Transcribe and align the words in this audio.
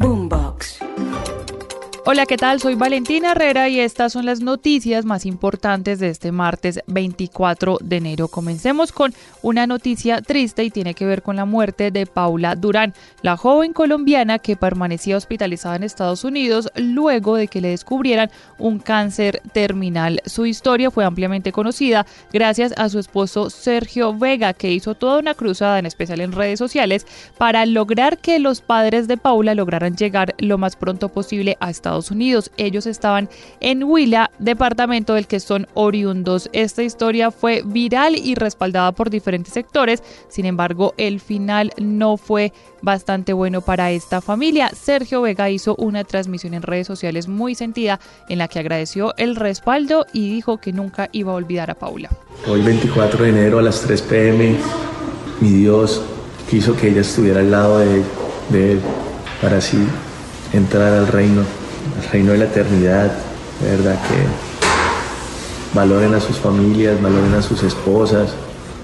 Boombox. 0.00 0.78
Hola, 2.10 2.24
¿qué 2.24 2.38
tal? 2.38 2.58
Soy 2.58 2.74
Valentina 2.74 3.32
Herrera 3.32 3.68
y 3.68 3.80
estas 3.80 4.14
son 4.14 4.24
las 4.24 4.40
noticias 4.40 5.04
más 5.04 5.26
importantes 5.26 5.98
de 5.98 6.08
este 6.08 6.32
martes 6.32 6.80
24 6.86 7.76
de 7.82 7.96
enero. 7.98 8.28
Comencemos 8.28 8.92
con 8.92 9.12
una 9.42 9.66
noticia 9.66 10.22
triste 10.22 10.64
y 10.64 10.70
tiene 10.70 10.94
que 10.94 11.04
ver 11.04 11.20
con 11.20 11.36
la 11.36 11.44
muerte 11.44 11.90
de 11.90 12.06
Paula 12.06 12.56
Durán, 12.56 12.94
la 13.20 13.36
joven 13.36 13.74
colombiana 13.74 14.38
que 14.38 14.56
permanecía 14.56 15.18
hospitalizada 15.18 15.76
en 15.76 15.82
Estados 15.82 16.24
Unidos 16.24 16.70
luego 16.76 17.36
de 17.36 17.46
que 17.46 17.60
le 17.60 17.68
descubrieran 17.68 18.30
un 18.56 18.78
cáncer 18.78 19.42
terminal. 19.52 20.22
Su 20.24 20.46
historia 20.46 20.90
fue 20.90 21.04
ampliamente 21.04 21.52
conocida 21.52 22.06
gracias 22.32 22.72
a 22.78 22.88
su 22.88 23.00
esposo 23.00 23.50
Sergio 23.50 24.16
Vega, 24.16 24.54
que 24.54 24.72
hizo 24.72 24.94
toda 24.94 25.18
una 25.18 25.34
cruzada, 25.34 25.78
en 25.78 25.84
especial 25.84 26.22
en 26.22 26.32
redes 26.32 26.58
sociales, 26.58 27.06
para 27.36 27.66
lograr 27.66 28.16
que 28.16 28.38
los 28.38 28.62
padres 28.62 29.08
de 29.08 29.18
Paula 29.18 29.54
lograran 29.54 29.94
llegar 29.94 30.34
lo 30.38 30.56
más 30.56 30.74
pronto 30.74 31.10
posible 31.10 31.58
a 31.60 31.68
Estados 31.68 31.96
Unidos. 31.96 31.97
Ellos 32.56 32.86
estaban 32.86 33.28
en 33.60 33.84
Huila, 33.84 34.30
departamento 34.38 35.14
del 35.14 35.26
que 35.26 35.40
son 35.40 35.66
oriundos. 35.74 36.48
Esta 36.52 36.82
historia 36.82 37.30
fue 37.30 37.62
viral 37.64 38.16
y 38.16 38.34
respaldada 38.34 38.92
por 38.92 39.10
diferentes 39.10 39.52
sectores. 39.52 40.02
Sin 40.28 40.46
embargo, 40.46 40.94
el 40.96 41.20
final 41.20 41.72
no 41.78 42.16
fue 42.16 42.52
bastante 42.82 43.32
bueno 43.32 43.60
para 43.60 43.90
esta 43.90 44.20
familia. 44.20 44.70
Sergio 44.70 45.22
Vega 45.22 45.50
hizo 45.50 45.74
una 45.76 46.04
transmisión 46.04 46.54
en 46.54 46.62
redes 46.62 46.86
sociales 46.86 47.28
muy 47.28 47.54
sentida 47.54 48.00
en 48.28 48.38
la 48.38 48.48
que 48.48 48.58
agradeció 48.58 49.14
el 49.16 49.36
respaldo 49.36 50.06
y 50.12 50.30
dijo 50.30 50.58
que 50.58 50.72
nunca 50.72 51.08
iba 51.12 51.32
a 51.32 51.36
olvidar 51.36 51.70
a 51.70 51.74
Paula. 51.74 52.10
Hoy 52.46 52.62
24 52.62 53.24
de 53.24 53.30
enero 53.30 53.58
a 53.58 53.62
las 53.62 53.80
3 53.82 54.02
pm, 54.02 54.56
mi 55.40 55.50
Dios 55.50 56.02
quiso 56.50 56.76
que 56.76 56.88
ella 56.88 57.00
estuviera 57.00 57.40
al 57.40 57.50
lado 57.50 57.78
de, 57.78 58.02
de 58.50 58.72
él 58.72 58.80
para 59.42 59.58
así 59.58 59.78
entrar 60.52 60.92
al 60.92 61.06
reino 61.08 61.42
el 61.96 62.10
reino 62.10 62.32
de 62.32 62.38
la 62.38 62.44
eternidad, 62.44 63.12
verdad 63.62 63.98
que 64.02 65.76
valoren 65.76 66.14
a 66.14 66.20
sus 66.20 66.36
familias, 66.36 67.00
valoren 67.00 67.34
a 67.34 67.42
sus 67.42 67.62
esposas, 67.62 68.30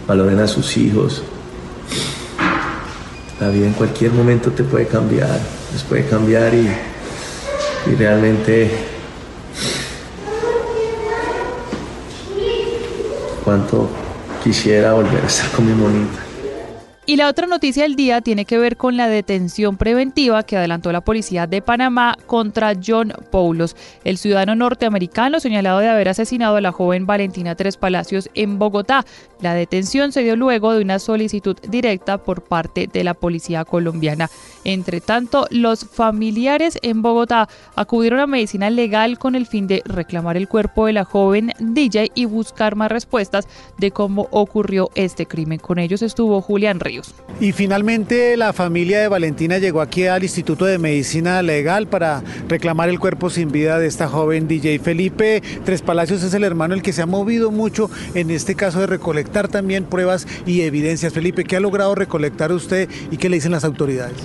valoren 0.07 0.41
a 0.41 0.47
sus 0.47 0.77
hijos. 0.77 1.23
La 3.41 3.49
vida 3.49 3.67
en 3.67 3.73
cualquier 3.73 4.13
momento 4.13 4.51
te 4.51 4.63
puede 4.63 4.87
cambiar, 4.87 5.39
les 5.73 5.83
puede 5.83 6.07
cambiar 6.07 6.55
y, 6.55 6.69
y 7.91 7.95
realmente 7.97 8.71
cuánto 13.45 13.89
quisiera 14.43 14.95
volver 14.95 15.23
a 15.23 15.27
estar 15.27 15.51
con 15.51 15.67
mi 15.67 15.73
monita. 15.73 16.24
Y 17.07 17.17
la 17.17 17.29
otra 17.29 17.47
noticia 17.47 17.83
del 17.83 17.97
día 17.97 18.23
tiene 18.23 18.47
que 18.47 18.57
ver 18.57 18.79
con 18.79 18.97
la 18.97 19.09
detención 19.09 19.77
preventiva 19.77 20.43
que 20.43 20.57
adelantó 20.57 20.91
la 20.91 21.03
policía 21.03 21.47
de 21.47 21.61
Panamá 21.61 22.17
contra 22.27 22.73
John 22.83 23.13
Paulos, 23.31 23.77
el 24.05 24.17
ciudadano 24.17 24.55
norteamericano 24.55 25.39
señalado 25.39 25.81
de 25.81 25.91
haber 25.91 26.09
asesinado 26.09 26.57
a 26.57 26.63
la 26.63 26.73
joven 26.73 27.05
Valentina 27.05 27.57
Tres 27.57 27.77
Palacios 27.77 28.31
en 28.33 28.59
Bogotá. 28.59 29.05
La 29.43 29.53
detención 29.53 30.13
se 30.13 30.23
dio 30.23 30.35
luego 30.35 30.73
de 30.73 30.81
una 30.81 30.99
solicitud 30.99 31.59
directa 31.69 32.17
por 32.17 32.43
parte 32.43 32.89
de 32.91 33.05
la 33.05 33.13
policía 33.13 33.67
colombiana. 33.67 34.31
Entre 34.65 35.03
tanto, 35.03 35.47
los 35.51 35.85
familiares 35.85 36.79
en 36.81 37.03
Bogotá 37.03 37.51
acudieron 37.77 38.21
a 38.21 38.27
medicina 38.27 38.71
legal 38.71 39.19
con 39.19 39.35
el 39.35 39.45
fin 39.45 39.67
de 39.67 39.83
reclamar 39.85 40.39
el 40.39 40.49
cuerpo 40.49 40.87
de 40.87 40.95
la 40.95 41.05
joven 41.05 41.53
DJ 41.59 42.13
y 42.15 42.25
buscar 42.25 42.77
más 42.77 42.91
respuestas 42.91 43.47
de 43.77 43.91
cómo 43.91 44.27
ocurrió 44.31 44.91
este 44.95 45.27
crimen. 45.27 45.59
Con 45.59 45.79
ellos 45.79 46.01
estuvo 46.01 46.41
Julián 46.41 46.81
Y 47.41 47.53
finalmente 47.53 48.37
la 48.37 48.53
familia 48.53 49.01
de 49.01 49.09
Valentina 49.09 49.59
llegó 49.59 49.81
aquí 49.81 50.07
al 50.07 50.23
Instituto 50.23 50.65
de 50.65 50.79
Medicina 50.79 51.43
Legal 51.43 51.87
para 51.87 52.23
reclamar 52.49 52.89
el 52.89 52.99
cuerpo 52.99 53.31
sin 53.31 53.51
vida 53.51 53.79
de 53.79 53.87
esta 53.87 54.09
joven 54.09 54.49
DJ. 54.49 54.79
Felipe 54.79 55.43
Tres 55.65 55.83
Palacios 55.83 56.23
es 56.23 56.35
el 56.35 56.45
hermano 56.45 56.75
el 56.75 56.83
que 56.83 56.93
se 56.93 57.03
ha 57.03 57.07
movido 57.07 57.51
mucho 57.51 57.91
en 58.15 58.31
este 58.31 58.55
caso 58.55 58.81
de 58.81 58.87
recolectar 58.87 59.49
también 59.49 59.85
pruebas 59.85 60.27
y 60.47 60.63
evidencias. 60.63 61.13
Felipe, 61.13 61.45
¿qué 61.45 61.57
ha 61.57 61.61
logrado 61.61 61.95
recolectar 61.95 62.53
usted 62.53 62.89
y 63.11 63.17
qué 63.17 63.29
le 63.29 63.37
dicen 63.37 63.53
las 63.53 63.65
autoridades? 63.65 64.17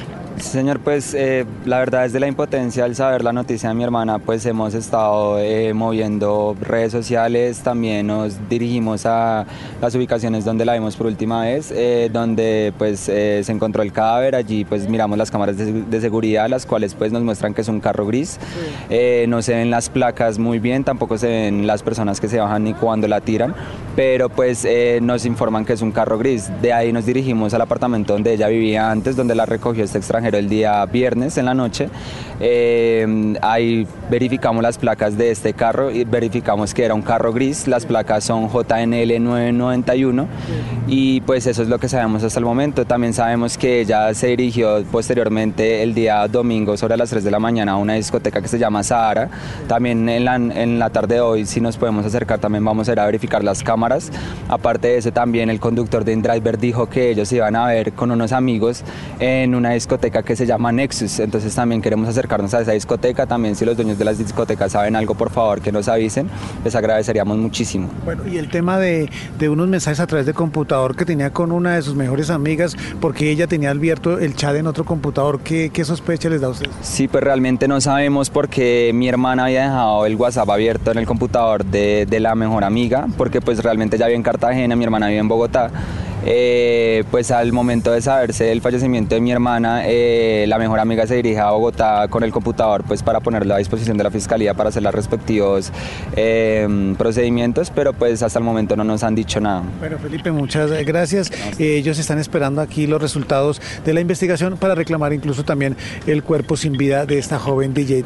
Señor, 0.42 0.80
pues 0.80 1.14
eh, 1.14 1.46
la 1.66 1.80
verdad 1.80 2.06
es 2.06 2.14
de 2.14 2.20
la 2.20 2.28
impotencia 2.28 2.86
al 2.86 2.96
saber 2.96 3.24
la 3.24 3.34
noticia 3.34 3.70
de 3.70 3.76
mi 3.76 3.84
hermana, 3.84 4.20
pues 4.20 4.46
hemos 4.46 4.74
estado 4.74 5.40
eh, 5.40 5.74
moviendo 5.74 6.56
redes 6.62 6.92
sociales, 6.92 7.60
también 7.60 8.08
nos 8.08 8.50
dirigimos 8.50 9.06
a 9.06 9.46
las 9.82 9.96
ubicaciones 9.96 10.46
donde 10.46 10.66
la 10.66 10.74
vimos 10.74 10.96
por 10.96 11.08
última 11.08 11.42
vez, 11.42 11.72
eh, 11.72 12.10
donde 12.12 12.74
pues 12.78 13.00
se 13.02 13.52
encontró 13.52 13.84
el 13.84 13.92
cadáver, 13.92 14.36
allí 14.36 14.66
pues 14.66 14.88
miramos 14.88 15.18
las 15.18 15.32
cámaras 15.32 15.58
de, 15.58 16.02
seguridad, 16.02 16.48
las 16.48 16.66
cuales 16.66 16.94
pues 16.94 17.12
nos 17.12 17.24
muestran 17.24 17.54
que 17.54 17.62
es 17.62 17.68
un 17.68 17.80
carro 17.80 18.06
gris, 18.06 18.40
no 19.28 19.42
se 19.42 19.56
ven 19.56 19.70
las 19.70 19.90
placas 19.90 20.40
muy 20.40 20.60
bien, 20.60 20.84
tampoco 20.84 21.18
se 21.18 21.28
ven 21.28 21.68
las 21.68 21.84
personas 21.84 22.22
que 22.22 22.28
se 22.28 22.40
bajan 22.40 22.64
ni 22.64 22.74
cuando 22.74 23.08
la 23.08 23.22
tiran, 23.22 23.54
pero 23.96 24.30
pues 24.30 24.66
nos 25.02 25.26
informan 25.26 25.66
que 25.66 25.74
es 25.74 25.82
un 25.82 25.92
carro 25.92 26.18
gris, 26.18 26.50
de 26.62 26.72
ahí 26.72 26.94
nos 26.94 27.06
dirigimos 27.06 27.54
al 27.54 27.62
apartamento 27.62 28.14
donde 28.14 28.34
ella 28.34 28.48
vivía 28.48 28.90
antes, 28.90 29.16
donde 29.16 29.36
la 29.36 29.46
recogió 29.46 29.84
este 29.84 29.98
extranjero 29.98 30.29
el 30.36 30.50
día 30.50 30.86
viernes 30.86 31.38
en 31.38 31.46
la 31.46 31.54
noche. 31.54 31.90
Eh, 32.42 33.36
ahí 33.42 33.86
verificamos 34.10 34.64
las 34.64 34.78
placas 34.78 35.18
de 35.18 35.32
este 35.32 35.54
carro 35.54 35.92
y 35.92 36.06
verificamos 36.06 36.74
que 36.74 36.86
era 36.86 36.94
un 36.94 37.02
carro 37.02 37.34
gris. 37.34 37.68
Las 37.68 37.86
placas 37.86 38.24
son 38.24 38.50
JNL 38.50 39.22
991 39.22 40.28
y 40.88 41.22
pues 41.22 41.48
eso 41.48 41.62
es 41.62 41.68
lo 41.68 41.80
que 41.80 41.90
sabemos 41.90 42.24
hasta 42.24 42.40
el 42.40 42.46
momento. 42.46 42.86
También 42.86 43.14
sabemos 43.14 43.58
que 43.58 43.82
ella 43.82 44.14
se 44.14 44.28
dirigió 44.28 44.84
posteriormente 44.92 45.84
el 45.84 45.94
día 45.94 46.28
domingo 46.28 46.78
sobre 46.78 46.96
las 46.98 47.10
3 47.10 47.24
de 47.24 47.32
la 47.32 47.40
mañana 47.40 47.74
a 47.74 47.78
una 47.78 47.94
discoteca 47.94 48.42
que 48.42 48.48
se 48.48 48.58
llama 48.58 48.84
Sahara. 48.84 49.30
También 49.68 50.08
en 50.08 50.26
la, 50.26 50.36
en 50.36 50.80
la 50.80 50.90
tarde 50.90 51.16
de 51.16 51.22
hoy, 51.22 51.46
si 51.46 51.60
nos 51.60 51.78
podemos 51.78 52.06
acercar, 52.06 52.40
también 52.40 52.64
vamos 52.64 52.88
a 52.88 52.94
ir 52.94 53.00
a 53.00 53.06
verificar 53.06 53.44
las 53.44 53.64
cámaras. 53.64 54.12
Aparte 54.48 54.90
de 54.90 54.98
eso, 54.98 55.12
también 55.12 55.50
el 55.50 55.60
conductor 55.60 56.06
de 56.06 56.14
InDriver 56.14 56.58
dijo 56.58 56.88
que 56.88 57.10
ellos 57.10 57.32
iban 57.32 57.56
a 57.56 57.66
ver 57.68 57.94
con 57.94 58.12
unos 58.12 58.32
amigos 58.32 58.84
en 59.20 59.56
una 59.56 59.72
discoteca 59.72 60.19
que 60.24 60.36
se 60.36 60.46
llama 60.46 60.72
Nexus, 60.72 61.20
entonces 61.20 61.54
también 61.54 61.82
queremos 61.82 62.08
acercarnos 62.08 62.54
a 62.54 62.62
esa 62.62 62.72
discoteca, 62.72 63.26
también 63.26 63.56
si 63.56 63.66
los 63.66 63.76
dueños 63.76 63.98
de 63.98 64.06
las 64.06 64.18
discotecas 64.18 64.72
saben 64.72 64.96
algo, 64.96 65.16
por 65.16 65.30
favor, 65.30 65.62
que 65.62 65.72
nos 65.72 65.88
avisen, 65.88 66.30
les 66.64 66.76
agradeceríamos 66.76 67.38
muchísimo. 67.38 67.90
Bueno, 68.06 68.28
y 68.28 68.38
el 68.38 68.50
tema 68.50 68.78
de, 68.78 69.10
de 69.38 69.50
unos 69.50 69.68
mensajes 69.68 70.00
a 70.00 70.08
través 70.08 70.26
de 70.26 70.34
computador 70.34 70.96
que 70.96 71.06
tenía 71.06 71.32
con 71.32 71.52
una 71.52 71.76
de 71.76 71.82
sus 71.82 71.96
mejores 71.96 72.30
amigas, 72.30 72.76
porque 73.00 73.30
ella 73.30 73.48
tenía 73.48 73.72
abierto 73.72 74.20
el 74.20 74.36
chat 74.36 74.56
en 74.56 74.68
otro 74.68 74.86
computador, 74.86 75.40
¿qué, 75.42 75.70
qué 75.74 75.86
sospecha 75.86 76.30
les 76.30 76.42
da 76.42 76.48
a 76.48 76.52
usted? 76.52 76.70
Sí, 76.82 77.08
pues 77.08 77.24
realmente 77.24 77.68
no 77.68 77.80
sabemos 77.82 78.30
porque 78.30 78.92
mi 78.94 79.08
hermana 79.08 79.46
había 79.46 79.64
dejado 79.64 80.06
el 80.06 80.16
WhatsApp 80.16 80.50
abierto 80.50 80.92
en 80.92 80.98
el 80.98 81.06
computador 81.06 81.66
de, 81.66 82.06
de 82.10 82.20
la 82.20 82.36
mejor 82.36 82.64
amiga, 82.64 83.08
porque 83.18 83.42
pues 83.42 83.64
realmente 83.64 83.98
ya 83.98 84.08
vive 84.08 84.18
en 84.18 84.24
Cartagena, 84.24 84.76
mi 84.76 84.84
hermana 84.84 85.08
vive 85.08 85.20
en 85.20 85.28
Bogotá. 85.28 85.72
Eh, 86.26 87.04
pues 87.12 87.32
al 87.32 87.54
momento 87.54 87.92
de 87.92 88.02
saberse 88.02 88.46
del 88.46 88.62
fallecimiento 88.62 89.16
de 89.16 89.22
mi 89.22 89.32
hermana, 89.32 89.84
eh, 89.86 90.46
la 90.48 90.58
mejor 90.58 90.80
amiga 90.80 91.08
se 91.08 91.16
dirige 91.16 91.40
a 91.40 91.52
Bogotá 91.52 92.08
con 92.10 92.24
el 92.24 92.32
computador 92.32 92.84
pues 92.88 93.04
para 93.04 93.20
ponerlo 93.22 93.56
a 93.56 93.58
disposición 93.58 93.98
de 93.98 94.04
la 94.04 94.12
fiscalía 94.12 94.54
para 94.54 94.70
hacer 94.70 94.84
los 94.84 94.94
respectivos 94.94 95.72
eh, 96.16 96.96
procedimientos, 96.98 97.72
pero 97.74 97.94
pues 97.94 98.22
hasta 98.22 98.40
el 98.40 98.46
momento 98.46 98.76
no 98.76 98.84
nos 98.84 99.04
han 99.04 99.16
dicho 99.16 99.40
nada. 99.40 99.64
Bueno 99.80 99.98
Felipe, 99.98 100.32
muchas 100.32 100.72
gracias. 100.86 101.32
ellos 101.58 102.00
están 102.00 102.20
esperando 102.20 102.62
aquí 102.62 102.86
los 102.86 103.02
resultados 103.02 103.62
de 103.86 103.94
la 103.94 104.02
investigación 104.02 104.58
para 104.58 104.76
reclamar 104.76 105.14
incluso 105.14 105.44
también 105.44 105.78
el 106.06 106.24
cuerpo 106.24 106.58
sin 106.58 106.74
vida 106.74 107.06
de 107.06 107.18
esta 107.18 107.40
joven 107.40 107.74
DJ. 107.74 108.04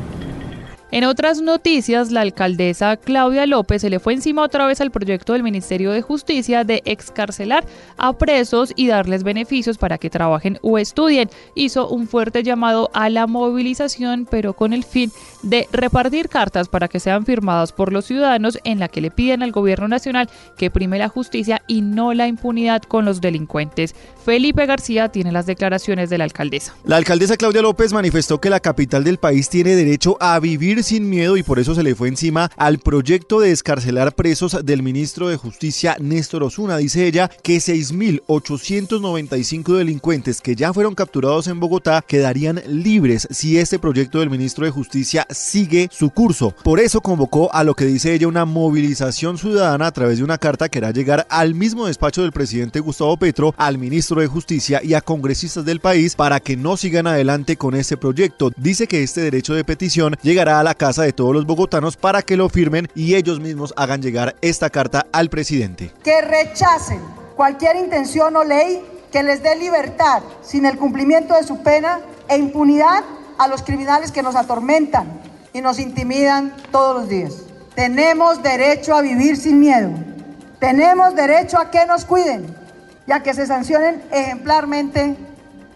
En 0.93 1.05
otras 1.05 1.41
noticias, 1.41 2.11
la 2.11 2.21
alcaldesa 2.21 2.97
Claudia 2.97 3.47
López 3.47 3.81
se 3.81 3.89
le 3.89 3.97
fue 3.97 4.13
encima 4.13 4.43
otra 4.43 4.67
vez 4.67 4.79
al 4.79 4.91
proyecto 4.91 5.33
del 5.33 5.41
Ministerio 5.41 5.89
de 5.89 6.03
Justicia 6.03 6.63
de 6.63 6.83
excarcelar 6.85 7.65
a 7.97 8.13
presos 8.13 8.73
y 8.75 8.85
darles 8.85 9.23
beneficios 9.23 9.79
para 9.79 9.97
que 9.97 10.11
trabajen 10.11 10.59
o 10.61 10.77
estudien. 10.77 11.31
Hizo 11.55 11.87
un 11.89 12.07
fuerte 12.07 12.43
llamado 12.43 12.91
a 12.93 13.09
la 13.09 13.25
movilización, 13.25 14.27
pero 14.29 14.53
con 14.53 14.71
el 14.71 14.83
fin 14.83 15.11
de 15.41 15.67
repartir 15.71 16.29
cartas 16.29 16.67
para 16.67 16.87
que 16.87 16.99
sean 16.99 17.25
firmadas 17.25 17.71
por 17.71 17.91
los 17.91 18.05
ciudadanos 18.05 18.59
en 18.63 18.77
la 18.77 18.87
que 18.87 19.01
le 19.01 19.09
piden 19.09 19.41
al 19.41 19.51
gobierno 19.51 19.87
nacional 19.87 20.29
que 20.57 20.69
prime 20.69 20.99
la 20.99 21.09
justicia 21.09 21.63
y 21.67 21.81
no 21.81 22.13
la 22.13 22.27
impunidad 22.27 22.83
con 22.83 23.03
los 23.03 23.19
delincuentes. 23.19 23.95
Felipe 24.23 24.67
García 24.67 25.09
tiene 25.09 25.31
las 25.31 25.47
declaraciones 25.47 26.11
de 26.11 26.19
la 26.19 26.25
alcaldesa. 26.25 26.75
La 26.85 26.97
alcaldesa 26.97 27.35
Claudia 27.35 27.63
López 27.63 27.93
manifestó 27.93 28.39
que 28.39 28.51
la 28.51 28.59
capital 28.59 29.03
del 29.03 29.17
país 29.17 29.49
tiene 29.49 29.75
derecho 29.75 30.17
a 30.19 30.39
vivir 30.39 30.82
sin 30.83 31.09
miedo 31.09 31.37
y 31.37 31.43
por 31.43 31.59
eso 31.59 31.75
se 31.75 31.83
le 31.83 31.95
fue 31.95 32.09
encima 32.09 32.51
al 32.57 32.79
proyecto 32.79 33.39
de 33.39 33.51
escarcelar 33.51 34.15
presos 34.15 34.57
del 34.63 34.83
ministro 34.83 35.29
de 35.29 35.37
Justicia 35.37 35.95
Néstor 35.99 36.43
Osuna. 36.43 36.77
Dice 36.77 37.07
ella 37.07 37.29
que 37.41 37.57
6.895 37.57 39.77
delincuentes 39.77 40.41
que 40.41 40.55
ya 40.55 40.73
fueron 40.73 40.95
capturados 40.95 41.47
en 41.47 41.59
Bogotá 41.59 42.03
quedarían 42.05 42.61
libres 42.67 43.27
si 43.31 43.57
este 43.57 43.79
proyecto 43.79 44.19
del 44.19 44.29
ministro 44.29 44.65
de 44.65 44.71
Justicia 44.71 45.25
sigue 45.29 45.89
su 45.91 46.09
curso. 46.09 46.53
Por 46.63 46.79
eso 46.79 47.01
convocó 47.01 47.53
a 47.53 47.63
lo 47.63 47.73
que 47.73 47.85
dice 47.85 48.13
ella 48.13 48.27
una 48.27 48.45
movilización 48.45 49.37
ciudadana 49.37 49.87
a 49.87 49.91
través 49.91 50.17
de 50.17 50.23
una 50.23 50.37
carta 50.37 50.69
que 50.69 50.79
hará 50.79 50.91
llegar 50.91 51.25
al 51.29 51.55
mismo 51.55 51.87
despacho 51.87 52.21
del 52.21 52.31
presidente 52.31 52.79
Gustavo 52.79 53.17
Petro, 53.17 53.53
al 53.57 53.77
ministro 53.77 54.21
de 54.21 54.27
Justicia 54.27 54.81
y 54.83 54.93
a 54.93 55.01
congresistas 55.01 55.65
del 55.65 55.79
país 55.79 56.15
para 56.15 56.39
que 56.39 56.57
no 56.57 56.77
sigan 56.77 57.07
adelante 57.07 57.57
con 57.57 57.75
este 57.75 57.97
proyecto. 57.97 58.51
Dice 58.57 58.87
que 58.87 59.03
este 59.03 59.21
derecho 59.21 59.53
de 59.53 59.63
petición 59.63 60.15
llegará 60.21 60.59
a 60.59 60.63
la 60.63 60.72
casa 60.73 61.03
de 61.03 61.13
todos 61.13 61.33
los 61.33 61.45
bogotanos 61.45 61.97
para 61.97 62.21
que 62.21 62.37
lo 62.37 62.49
firmen 62.49 62.87
y 62.95 63.15
ellos 63.15 63.39
mismos 63.39 63.73
hagan 63.77 64.01
llegar 64.01 64.35
esta 64.41 64.69
carta 64.69 65.05
al 65.11 65.29
presidente. 65.29 65.91
Que 66.03 66.21
rechacen 66.21 66.99
cualquier 67.35 67.75
intención 67.75 68.35
o 68.35 68.43
ley 68.43 68.81
que 69.11 69.23
les 69.23 69.43
dé 69.43 69.55
libertad 69.55 70.23
sin 70.41 70.65
el 70.65 70.77
cumplimiento 70.77 71.35
de 71.35 71.43
su 71.43 71.61
pena 71.61 71.99
e 72.27 72.37
impunidad 72.37 73.03
a 73.37 73.47
los 73.47 73.61
criminales 73.61 74.11
que 74.11 74.23
nos 74.23 74.35
atormentan 74.35 75.21
y 75.53 75.61
nos 75.61 75.79
intimidan 75.79 76.55
todos 76.71 77.01
los 77.01 77.09
días. 77.09 77.33
Tenemos 77.75 78.41
derecho 78.43 78.95
a 78.95 79.01
vivir 79.01 79.37
sin 79.37 79.59
miedo. 79.59 79.91
Tenemos 80.59 81.15
derecho 81.15 81.59
a 81.59 81.71
que 81.71 81.85
nos 81.85 82.05
cuiden 82.05 82.55
y 83.07 83.11
a 83.11 83.21
que 83.21 83.33
se 83.33 83.45
sancionen 83.45 84.01
ejemplarmente 84.11 85.15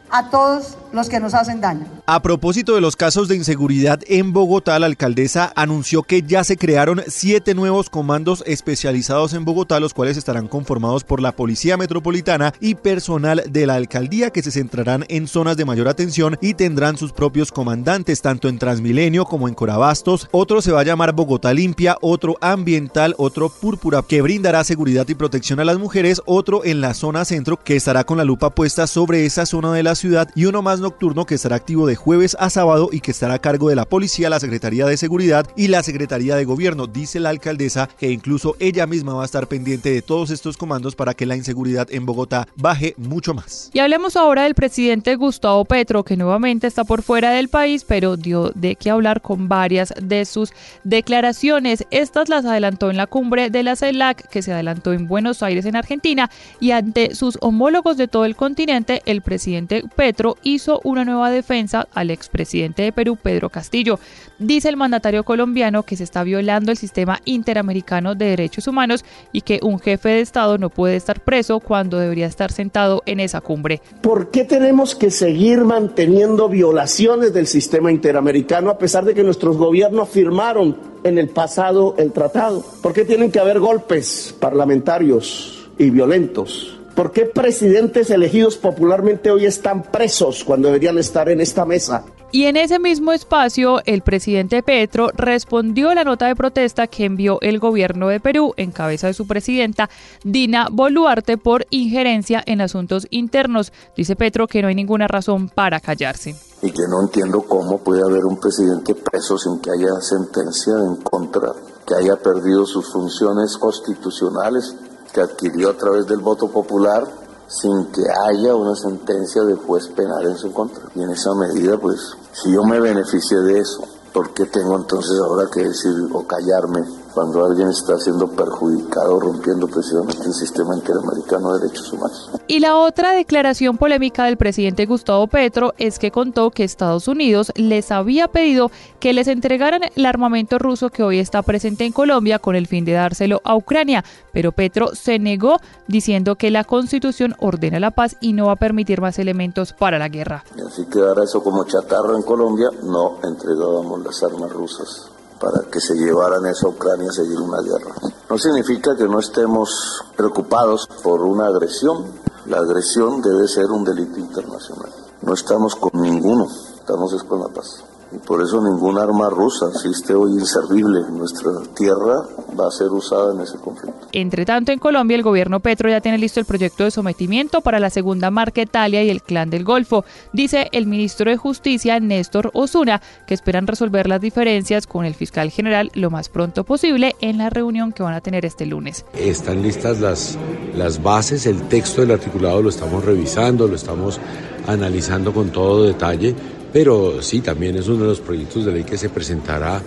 a 0.10 0.30
todos 0.30 0.78
los 0.98 1.08
que 1.08 1.22
nos 1.22 1.34
hacen 1.34 1.62
daño. 1.62 1.86
A 2.08 2.22
propósito 2.22 2.76
de 2.76 2.82
los 2.82 2.96
casos 2.96 3.28
de 3.28 3.36
inseguridad 3.36 4.02
en 4.08 4.34
Bogotá, 4.34 4.78
la 4.80 4.88
alcaldesa 4.88 5.54
anunció 5.56 6.04
que 6.04 6.24
ya 6.24 6.44
se 6.44 6.58
crearon 6.58 7.04
siete 7.08 7.54
nuevos 7.54 7.90
comandos 7.90 8.44
especializados 8.46 9.34
en 9.34 9.46
Bogotá, 9.46 9.80
los 9.80 9.94
cuales 9.94 10.18
estarán 10.18 10.48
conformados 10.48 11.04
por 11.04 11.22
la 11.22 11.32
Policía 11.32 11.78
Metropolitana 11.78 12.54
y 12.60 12.76
personal 12.76 13.44
de 13.50 13.68
la 13.68 13.76
alcaldía 13.76 14.32
que 14.32 14.42
se 14.42 14.52
centrarán 14.52 15.06
en 15.08 15.28
zonas 15.28 15.56
de 15.56 15.66
mayor 15.66 15.88
atención 15.88 16.38
y 16.42 16.56
tendrán 16.56 16.98
sus 16.98 17.14
propios 17.14 17.52
comandantes, 17.52 18.22
tanto 18.22 18.50
en 18.50 18.58
Transmilenio 18.58 19.26
como 19.26 19.48
en 19.48 19.54
Corabastos. 19.54 20.28
Otro 20.32 20.62
se 20.62 20.72
va 20.72 20.82
a 20.82 20.84
llamar 20.84 21.14
Bogotá 21.14 21.54
Limpia, 21.54 21.98
otro 22.02 22.38
ambiental, 22.42 23.14
otro 23.20 23.50
púrpura, 23.50 24.02
que 24.02 24.22
brindará 24.22 24.64
seguridad 24.64 25.08
y 25.08 25.16
protección 25.16 25.60
a 25.60 25.66
las 25.66 25.78
mujeres, 25.78 26.22
otro 26.26 26.66
en 26.66 26.82
la 26.82 26.96
zona 26.96 27.24
centro, 27.24 27.58
que 27.64 27.76
estará 27.76 28.04
con 28.04 28.18
la 28.18 28.24
lupa 28.24 28.50
puesta 28.50 28.88
sobre 28.88 29.26
esa 29.26 29.46
zona 29.46 29.72
de 29.74 29.84
la 29.84 29.94
ciudad, 29.94 30.30
y 30.34 30.46
uno 30.46 30.64
más 30.64 30.80
nocturno 30.88 31.26
que 31.26 31.36
estará 31.36 31.58
activo 31.58 31.86
de 31.86 31.98
jueves 31.98 32.38
a 32.40 32.50
sábado 32.50 32.88
y 32.94 33.02
que 33.02 33.12
estará 33.12 33.34
a 33.34 33.40
cargo 33.40 33.68
de 33.68 33.76
la 33.76 33.84
policía, 33.84 34.30
la 34.30 34.40
Secretaría 34.40 34.86
de 34.86 34.96
Seguridad 34.96 35.46
y 35.58 35.68
la 35.68 35.84
Secretaría 35.84 36.38
de 36.38 36.46
Gobierno. 36.46 36.88
Dice 36.88 37.20
la 37.20 37.28
alcaldesa 37.28 37.90
que 38.00 38.10
incluso 38.10 38.56
ella 38.60 38.88
misma 38.88 39.14
va 39.14 39.24
a 39.24 39.26
estar 39.26 39.48
pendiente 39.48 39.92
de 39.92 40.02
todos 40.02 40.30
estos 40.30 40.56
comandos 40.56 40.96
para 40.96 41.14
que 41.14 41.26
la 41.26 41.36
inseguridad 41.36 41.90
en 41.92 42.06
Bogotá 42.06 42.48
baje 42.56 42.96
mucho 42.98 43.34
más. 43.34 43.70
Y 43.74 43.80
hablemos 43.80 44.16
ahora 44.16 44.44
del 44.44 44.56
presidente 44.56 45.18
Gustavo 45.18 45.66
Petro, 45.66 46.06
que 46.06 46.16
nuevamente 46.16 46.68
está 46.68 46.86
por 46.86 47.02
fuera 47.02 47.32
del 47.32 47.50
país, 47.50 47.84
pero 47.84 48.16
dio 48.16 48.52
de 48.56 48.78
qué 48.78 48.90
hablar 48.90 49.22
con 49.22 49.50
varias 49.50 49.94
de 50.02 50.24
sus 50.24 50.54
declaraciones. 50.86 51.86
Estas 51.92 52.30
las 52.30 52.46
adelantó 52.46 52.90
en 52.90 52.96
la 52.96 53.08
cumbre 53.08 53.50
de 53.50 53.64
la 53.64 53.76
CELAC, 53.76 54.30
que 54.30 54.42
se 54.42 54.54
adelantó 54.54 54.94
en 54.94 55.10
Buenos 55.10 55.44
Aires, 55.44 55.66
en 55.66 55.76
Argentina, 55.76 56.30
y 56.62 56.72
ante 56.72 57.14
sus 57.14 57.38
homólogos 57.42 57.98
de 57.98 58.08
todo 58.08 58.24
el 58.24 58.38
continente, 58.38 59.02
el 59.06 59.22
presidente 59.22 59.84
Petro 59.98 60.38
hizo 60.44 60.67
una 60.84 61.06
nueva 61.06 61.32
defensa 61.32 61.88
al 61.94 62.12
expresidente 62.12 62.84
de 62.84 62.92
Perú, 62.92 63.18
Pedro 63.22 63.50
Castillo. 63.50 64.00
Dice 64.40 64.70
el 64.70 64.78
mandatario 64.78 65.24
colombiano 65.24 65.84
que 65.84 65.96
se 65.96 66.04
está 66.04 66.24
violando 66.24 66.72
el 66.72 66.78
sistema 66.78 67.20
interamericano 67.26 68.16
de 68.16 68.26
derechos 68.26 68.68
humanos 68.68 69.04
y 69.32 69.42
que 69.42 69.60
un 69.64 69.80
jefe 69.80 70.10
de 70.10 70.22
Estado 70.22 70.58
no 70.58 70.70
puede 70.70 70.96
estar 70.96 71.22
preso 71.22 71.60
cuando 71.60 71.98
debería 71.98 72.28
estar 72.28 72.52
sentado 72.52 73.02
en 73.06 73.20
esa 73.20 73.42
cumbre. 73.42 73.82
¿Por 74.02 74.30
qué 74.30 74.44
tenemos 74.44 74.96
que 74.96 75.12
seguir 75.12 75.64
manteniendo 75.64 76.50
violaciones 76.50 77.34
del 77.34 77.48
sistema 77.48 77.92
interamericano 77.92 78.70
a 78.70 78.78
pesar 78.78 79.06
de 79.06 79.14
que 79.14 79.24
nuestros 79.24 79.58
gobiernos 79.58 80.10
firmaron 80.10 80.78
en 81.04 81.18
el 81.18 81.30
pasado 81.30 81.96
el 81.98 82.12
tratado? 82.12 82.64
¿Por 82.82 82.94
qué 82.94 83.06
tienen 83.06 83.32
que 83.32 83.40
haber 83.40 83.60
golpes 83.60 84.36
parlamentarios 84.40 85.70
y 85.78 85.90
violentos? 85.90 86.77
¿Por 86.98 87.12
qué 87.12 87.26
presidentes 87.26 88.10
elegidos 88.10 88.58
popularmente 88.58 89.30
hoy 89.30 89.46
están 89.46 89.84
presos 89.84 90.44
cuando 90.44 90.70
deberían 90.70 90.98
estar 90.98 91.30
en 91.30 91.40
esta 91.42 91.64
mesa? 91.64 92.04
Y 92.32 92.46
en 92.46 92.58
ese 92.58 92.80
mismo 92.80 93.12
espacio, 93.12 93.84
el 93.86 94.02
presidente 94.02 94.64
Petro 94.64 95.12
respondió 95.14 95.92
a 95.92 95.96
la 95.96 96.04
nota 96.04 96.26
de 96.26 96.36
protesta 96.36 96.88
que 96.88 97.06
envió 97.06 97.38
el 97.42 97.60
gobierno 97.60 98.08
de 98.08 98.20
Perú 98.20 98.56
en 98.58 98.72
cabeza 98.72 99.06
de 99.06 99.14
su 99.14 99.28
presidenta 99.28 99.92
Dina 100.24 100.70
Boluarte 100.72 101.38
por 101.38 101.68
injerencia 101.70 102.42
en 102.44 102.62
asuntos 102.62 103.06
internos. 103.12 103.72
Dice 103.96 104.16
Petro 104.16 104.48
que 104.48 104.64
no 104.64 104.68
hay 104.70 104.76
ninguna 104.76 105.08
razón 105.08 105.50
para 105.50 105.80
callarse. 105.80 106.36
Y 106.64 106.72
que 106.72 106.88
no 106.90 107.04
entiendo 107.04 107.44
cómo 107.44 107.78
puede 107.78 108.02
haber 108.02 108.26
un 108.26 108.40
presidente 108.40 108.96
preso 108.96 109.38
sin 109.38 109.60
que 109.60 109.70
haya 109.70 110.02
sentencia 110.02 110.74
en 110.74 110.96
contra, 111.04 111.54
que 111.86 111.94
haya 111.94 112.16
perdido 112.16 112.66
sus 112.66 112.92
funciones 112.92 113.56
constitucionales 113.56 114.76
adquirió 115.22 115.70
a 115.70 115.78
través 115.78 116.06
del 116.08 116.20
voto 116.20 116.48
popular 116.50 117.06
sin 117.48 117.86
que 117.92 118.02
haya 118.28 118.56
una 118.56 118.76
sentencia 118.76 119.44
de 119.44 119.56
juez 119.56 119.88
penal 119.90 120.26
en 120.26 120.38
su 120.38 120.52
contra. 120.52 120.84
Y 120.96 121.02
en 121.02 121.12
esa 121.12 121.34
medida, 121.34 121.78
pues, 121.78 122.16
si 122.34 122.52
yo 122.52 122.64
me 122.64 122.80
beneficié 122.80 123.38
de 123.40 123.60
eso, 123.60 123.84
¿por 124.14 124.34
qué 124.34 124.46
tengo 124.46 124.76
entonces 124.76 125.18
ahora 125.20 125.50
que 125.50 125.62
decir 125.62 125.94
o 126.12 126.26
callarme 126.28 126.84
cuando 127.18 127.44
alguien 127.44 127.70
está 127.70 127.98
siendo 127.98 128.28
perjudicado 128.28 129.20
rompiendo 129.20 129.68
precisamente 129.68 130.24
el 130.24 130.34
sistema 130.34 130.76
interamericano 130.76 131.52
de 131.52 131.62
derechos 131.62 131.92
humanos. 131.92 132.30
Y 132.48 132.60
la 132.60 132.78
otra 132.78 133.14
declaración 133.14 133.76
polémica 133.76 134.26
del 134.26 134.38
presidente 134.38 134.86
Gustavo 134.86 135.26
Petro 135.26 135.74
es 135.80 135.98
que 135.98 136.12
contó 136.12 136.52
que 136.52 136.64
Estados 136.64 137.08
Unidos 137.08 137.52
les 137.56 137.92
había 137.92 138.28
pedido 138.28 138.70
que 139.00 139.14
les 139.14 139.28
entregaran 139.28 139.82
el 139.96 140.06
armamento 140.06 140.60
ruso 140.60 140.92
que 140.92 141.02
hoy 141.02 141.18
está 141.18 141.42
presente 141.42 141.86
en 141.86 141.92
Colombia 141.92 142.38
con 142.38 142.56
el 142.56 142.68
fin 142.68 142.86
de 142.86 142.92
dárselo 142.92 143.42
a 143.44 143.56
Ucrania, 143.56 144.06
pero 144.32 144.52
Petro 144.52 144.94
se 144.94 145.18
negó 145.18 145.58
diciendo 145.88 146.36
que 146.36 146.52
la 146.52 146.66
constitución 146.66 147.34
ordena 147.40 147.80
la 147.80 147.90
paz 147.90 148.16
y 148.22 148.34
no 148.34 148.46
va 148.46 148.52
a 148.52 148.58
permitir 148.58 149.02
más 149.02 149.18
elementos 149.18 149.74
para 149.74 149.98
la 149.98 150.08
guerra. 150.08 150.44
Y 150.56 150.62
así 150.62 150.86
quedara 150.86 151.24
eso 151.24 151.42
como 151.42 151.64
chatarra 151.64 152.16
en 152.16 152.22
Colombia, 152.22 152.70
no 152.84 153.18
entregábamos 153.24 154.04
las 154.04 154.22
armas 154.22 154.52
rusas 154.52 155.10
para 155.40 155.64
que 155.70 155.80
se 155.80 155.96
llevaran 155.96 156.46
eso 156.46 156.70
Ucrania 156.70 157.10
a 157.10 157.14
seguir 157.14 157.40
una 157.40 157.62
guerra. 157.62 157.94
No 158.30 158.38
significa 158.38 158.96
que 158.96 159.08
no 159.08 159.20
estemos 159.20 160.04
preocupados 160.16 160.88
por 161.04 161.22
una 161.22 161.48
agresión. 161.48 162.06
La 162.46 162.58
agresión 162.58 163.22
debe 163.22 163.48
ser 163.48 163.66
un 163.66 163.84
delito 163.84 164.20
internacional. 164.20 164.92
No 165.22 165.34
estamos 165.34 165.76
con 165.76 165.92
ninguno, 166.02 166.48
estamos 166.80 167.24
con 167.24 167.42
la 167.42 167.48
paz. 167.50 167.84
Y 168.12 168.18
por 168.20 168.42
eso 168.42 168.62
ninguna 168.62 169.04
arma 169.04 169.30
rusa 169.30 169.68
existe 169.74 170.14
hoy 170.14 170.32
inservible. 170.32 171.02
Nuestra 171.12 171.52
tierra 171.76 172.26
va 172.58 172.68
a 172.68 172.72
ser 172.72 172.88
usada 172.88 173.34
en 173.34 173.42
ese 173.42 173.58
conflicto. 173.58 174.08
Entre 174.14 174.46
tanto, 174.46 174.72
en 174.72 174.80
Colombia, 174.80 175.16
el 175.16 175.24
gobierno 175.24 175.60
Petro 175.60 175.90
ya 175.90 176.00
tiene 176.00 176.18
listo 176.18 176.40
el 176.40 176.46
proyecto 176.46 176.86
de 176.86 176.92
sometimiento 176.92 177.62
para 177.62 177.80
la 177.80 177.90
segunda 177.90 178.32
Marquetalia 178.32 179.04
y 179.04 179.10
el 179.10 179.22
Clan 179.22 179.50
del 179.50 179.66
Golfo. 179.66 180.06
Dice 180.32 180.70
el 180.72 180.88
ministro 180.88 181.30
de 181.30 181.38
Justicia, 181.38 182.00
Néstor 182.00 182.52
Osuna, 182.54 183.02
que 183.28 183.34
esperan 183.34 183.68
resolver 183.68 184.08
las 184.08 184.22
diferencias 184.22 184.88
con 184.88 185.06
el 185.06 185.14
fiscal 185.14 185.52
general 185.52 185.92
lo 185.94 186.10
más 186.10 186.30
pronto 186.30 186.64
posible 186.64 187.16
en 187.20 187.38
la 187.38 187.50
reunión 187.50 187.92
que 187.92 188.04
van 188.04 188.14
a 188.14 188.22
tener 188.22 188.46
este 188.46 188.66
lunes. 188.66 189.06
Están 189.14 189.62
listas 189.62 190.00
las, 190.00 190.38
las 190.76 191.04
bases, 191.04 191.46
el 191.46 191.62
texto 191.64 192.02
del 192.02 192.12
articulado 192.12 192.62
lo 192.62 192.70
estamos 192.70 193.04
revisando, 193.04 193.68
lo 193.68 193.76
estamos 193.76 194.20
analizando 194.66 195.34
con 195.34 195.50
todo 195.50 195.84
detalle 195.84 196.36
pero 196.74 197.22
sí, 197.22 197.42
también 197.42 197.76
es 197.76 197.88
uno 197.88 198.04
de 198.04 198.10
los 198.10 198.20
proyectos 198.20 198.66
de 198.66 198.72
ley 198.72 198.84
que 198.84 198.98
se 198.98 199.10
presentará 199.10 199.82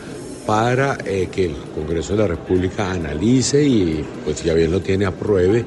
para 0.47 0.99
eh, 1.05 1.29
que 1.31 1.47
el 1.47 1.55
Congreso 1.75 2.15
de 2.15 2.19
la 2.21 2.29
República 2.29 2.91
analice 2.91 3.63
y, 3.63 4.05
pues 4.25 4.43
ya 4.43 4.55
bien 4.55 4.71
lo 4.71 4.81
tiene, 4.81 5.07
apruebe 5.07 5.65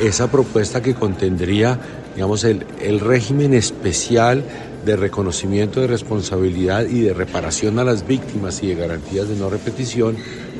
esa 0.00 0.30
propuesta 0.30 0.82
que 0.82 0.94
contendría 0.94 1.78
digamos, 2.14 2.44
el, 2.44 2.64
el 2.80 3.00
régimen 3.00 3.54
especial 3.54 4.44
de 4.84 4.96
reconocimiento 4.96 5.80
de 5.80 5.86
responsabilidad 5.86 6.86
y 6.86 7.00
de 7.00 7.14
reparación 7.14 7.78
a 7.78 7.84
las 7.84 8.06
víctimas 8.06 8.62
y 8.62 8.68
de 8.68 8.74
garantías 8.74 9.28
de 9.28 9.36
no 9.36 9.50
repetición 9.50 10.16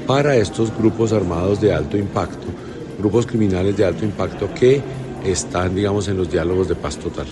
para 0.06 0.36
estos 0.36 0.76
grupos 0.76 1.12
armados 1.12 1.60
de 1.60 1.72
alto 1.72 1.96
impacto, 1.96 2.46
grupos 2.98 3.26
criminales 3.26 3.76
de 3.76 3.84
alto 3.84 4.04
impacto 4.04 4.52
que 4.54 4.82
están, 5.24 5.74
digamos, 5.74 6.08
en 6.08 6.16
los 6.16 6.30
diálogos 6.30 6.68
de 6.68 6.74
paz 6.74 6.96
total. 6.98 7.26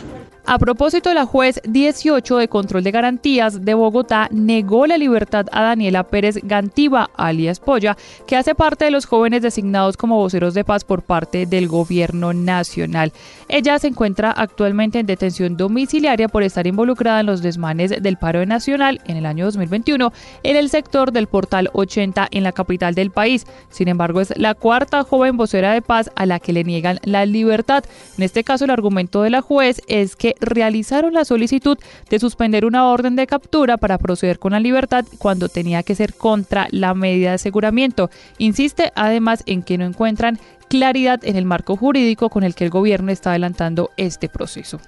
A 0.44 0.58
propósito, 0.58 1.14
la 1.14 1.24
juez 1.24 1.60
18 1.68 2.36
de 2.36 2.48
control 2.48 2.82
de 2.82 2.90
garantías 2.90 3.64
de 3.64 3.74
Bogotá 3.74 4.28
negó 4.32 4.88
la 4.88 4.98
libertad 4.98 5.46
a 5.52 5.62
Daniela 5.62 6.02
Pérez 6.02 6.40
Gantiva, 6.42 7.10
alias 7.16 7.60
Polla, 7.60 7.96
que 8.26 8.34
hace 8.34 8.56
parte 8.56 8.84
de 8.84 8.90
los 8.90 9.06
jóvenes 9.06 9.42
designados 9.42 9.96
como 9.96 10.16
voceros 10.16 10.52
de 10.52 10.64
paz 10.64 10.82
por 10.82 11.02
parte 11.02 11.46
del 11.46 11.68
gobierno 11.68 12.32
nacional. 12.32 13.12
Ella 13.48 13.78
se 13.78 13.86
encuentra 13.86 14.32
actualmente 14.32 14.98
en 14.98 15.06
detención 15.06 15.56
domiciliaria 15.56 16.26
por 16.26 16.42
estar 16.42 16.66
involucrada 16.66 17.20
en 17.20 17.26
los 17.26 17.40
desmanes 17.40 18.02
del 18.02 18.16
paro 18.16 18.44
nacional 18.44 19.00
en 19.06 19.18
el 19.18 19.26
año 19.26 19.44
2021 19.44 20.12
en 20.42 20.56
el 20.56 20.70
sector 20.70 21.12
del 21.12 21.28
portal 21.28 21.70
80 21.72 22.26
en 22.30 22.42
la 22.42 22.50
capital 22.50 22.96
del 22.96 23.12
país. 23.12 23.46
Sin 23.70 23.86
embargo, 23.86 24.20
es 24.20 24.36
la 24.36 24.54
cuarta 24.54 25.04
joven 25.04 25.36
vocera 25.36 25.72
de 25.72 25.82
paz 25.82 26.10
a 26.16 26.26
la 26.26 26.40
que 26.40 26.52
le 26.52 26.64
niegan 26.64 26.98
la 27.04 27.26
libertad. 27.26 27.84
En 28.18 28.24
este 28.24 28.42
caso, 28.42 28.64
el 28.64 28.70
argumento 28.70 29.22
de 29.22 29.30
la 29.30 29.40
juez 29.40 29.80
es 29.86 30.16
que 30.16 30.31
realizaron 30.40 31.14
la 31.14 31.24
solicitud 31.24 31.78
de 32.10 32.18
suspender 32.18 32.64
una 32.64 32.88
orden 32.88 33.16
de 33.16 33.26
captura 33.26 33.76
para 33.76 33.98
proceder 33.98 34.38
con 34.38 34.52
la 34.52 34.60
libertad 34.60 35.04
cuando 35.18 35.48
tenía 35.48 35.82
que 35.82 35.94
ser 35.94 36.14
contra 36.14 36.68
la 36.70 36.94
medida 36.94 37.30
de 37.30 37.34
aseguramiento. 37.34 38.10
Insiste 38.38 38.92
además 38.94 39.42
en 39.46 39.62
que 39.62 39.78
no 39.78 39.84
encuentran 39.84 40.38
claridad 40.72 41.20
en 41.22 41.36
el 41.36 41.44
marco 41.44 41.76
jurídico 41.76 42.30
con 42.30 42.44
el 42.44 42.54
que 42.54 42.64
el 42.64 42.70
gobierno 42.70 43.12
está 43.12 43.28
adelantando 43.28 43.90
este 43.98 44.30
proceso. 44.30 44.80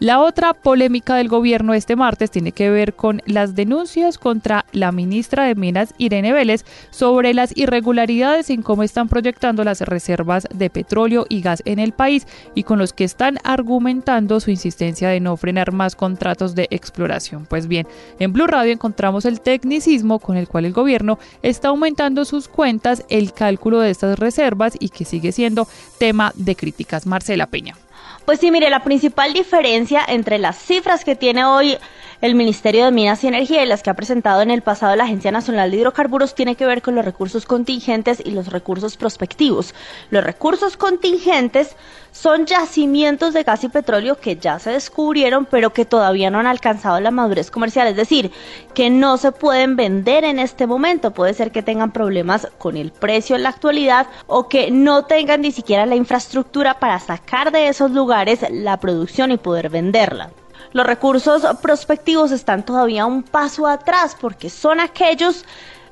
La 0.00 0.20
otra 0.20 0.54
polémica 0.54 1.14
del 1.14 1.28
gobierno 1.28 1.72
este 1.72 1.94
martes 1.94 2.30
tiene 2.30 2.50
que 2.50 2.68
ver 2.68 2.94
con 2.94 3.22
las 3.26 3.54
denuncias 3.54 4.18
contra 4.18 4.64
la 4.72 4.90
ministra 4.90 5.44
de 5.44 5.54
Minas, 5.54 5.94
Irene 5.98 6.32
Vélez, 6.32 6.64
sobre 6.90 7.32
las 7.32 7.56
irregularidades 7.56 8.50
en 8.50 8.62
cómo 8.62 8.82
están 8.82 9.08
proyectando 9.08 9.62
las 9.62 9.80
reservas 9.82 10.48
de 10.52 10.68
petróleo 10.68 11.26
y 11.28 11.42
gas 11.42 11.62
en 11.64 11.78
el 11.78 11.92
país 11.92 12.26
y 12.56 12.64
con 12.64 12.80
los 12.80 12.92
que 12.92 13.04
están 13.04 13.38
argumentando 13.44 14.40
su 14.40 14.50
insistencia 14.50 15.08
de 15.08 15.20
no 15.20 15.36
frenar 15.36 15.70
más 15.70 15.94
contratos 15.94 16.56
de 16.56 16.66
exploración. 16.70 17.46
Pues 17.46 17.68
bien, 17.68 17.86
en 18.18 18.32
Blue 18.32 18.48
Radio 18.48 18.72
encontramos 18.72 19.24
el 19.24 19.40
tecnicismo 19.40 20.18
con 20.18 20.36
el 20.36 20.48
cual 20.48 20.64
el 20.64 20.72
gobierno 20.72 21.20
está 21.42 21.68
aumentando 21.68 22.24
sus 22.24 22.48
cuentas, 22.48 23.04
el 23.08 23.32
cálculo 23.32 23.78
de 23.78 23.90
estas 23.90 24.18
reservas 24.18 24.74
y 24.78 24.88
que 24.88 25.04
sigue 25.04 25.23
siendo 25.32 25.68
tema 25.98 26.32
de 26.34 26.56
críticas. 26.56 27.06
Marcela 27.06 27.46
Peña. 27.46 27.76
Pues 28.24 28.40
sí, 28.40 28.50
mire, 28.50 28.70
la 28.70 28.82
principal 28.82 29.32
diferencia 29.34 30.02
entre 30.06 30.38
las 30.38 30.56
cifras 30.56 31.04
que 31.04 31.14
tiene 31.14 31.44
hoy 31.44 31.76
el 32.24 32.34
Ministerio 32.34 32.86
de 32.86 32.90
Minas 32.90 33.22
y 33.22 33.26
Energía 33.26 33.62
y 33.62 33.66
las 33.66 33.82
que 33.82 33.90
ha 33.90 33.94
presentado 33.94 34.40
en 34.40 34.50
el 34.50 34.62
pasado 34.62 34.96
la 34.96 35.04
Agencia 35.04 35.30
Nacional 35.30 35.70
de 35.70 35.76
Hidrocarburos 35.76 36.34
tiene 36.34 36.56
que 36.56 36.64
ver 36.64 36.80
con 36.80 36.94
los 36.94 37.04
recursos 37.04 37.44
contingentes 37.44 38.22
y 38.24 38.30
los 38.30 38.46
recursos 38.46 38.96
prospectivos. 38.96 39.74
Los 40.08 40.24
recursos 40.24 40.78
contingentes 40.78 41.76
son 42.12 42.46
yacimientos 42.46 43.34
de 43.34 43.42
gas 43.42 43.62
y 43.64 43.68
petróleo 43.68 44.18
que 44.18 44.36
ya 44.36 44.58
se 44.58 44.70
descubrieron 44.70 45.44
pero 45.44 45.74
que 45.74 45.84
todavía 45.84 46.30
no 46.30 46.38
han 46.38 46.46
alcanzado 46.46 46.98
la 46.98 47.10
madurez 47.10 47.50
comercial, 47.50 47.88
es 47.88 47.96
decir, 47.96 48.30
que 48.72 48.88
no 48.88 49.18
se 49.18 49.30
pueden 49.30 49.76
vender 49.76 50.24
en 50.24 50.38
este 50.38 50.66
momento. 50.66 51.10
Puede 51.10 51.34
ser 51.34 51.52
que 51.52 51.62
tengan 51.62 51.92
problemas 51.92 52.48
con 52.56 52.78
el 52.78 52.90
precio 52.90 53.36
en 53.36 53.42
la 53.42 53.50
actualidad 53.50 54.06
o 54.28 54.48
que 54.48 54.70
no 54.70 55.04
tengan 55.04 55.42
ni 55.42 55.52
siquiera 55.52 55.84
la 55.84 55.94
infraestructura 55.94 56.80
para 56.80 56.98
sacar 57.00 57.52
de 57.52 57.68
esos 57.68 57.90
lugares 57.90 58.46
la 58.50 58.80
producción 58.80 59.30
y 59.30 59.36
poder 59.36 59.68
venderla. 59.68 60.30
Los 60.74 60.88
recursos 60.88 61.46
prospectivos 61.62 62.32
están 62.32 62.64
todavía 62.64 63.06
un 63.06 63.22
paso 63.22 63.68
atrás 63.68 64.16
porque 64.20 64.50
son 64.50 64.80
aquellos 64.80 65.44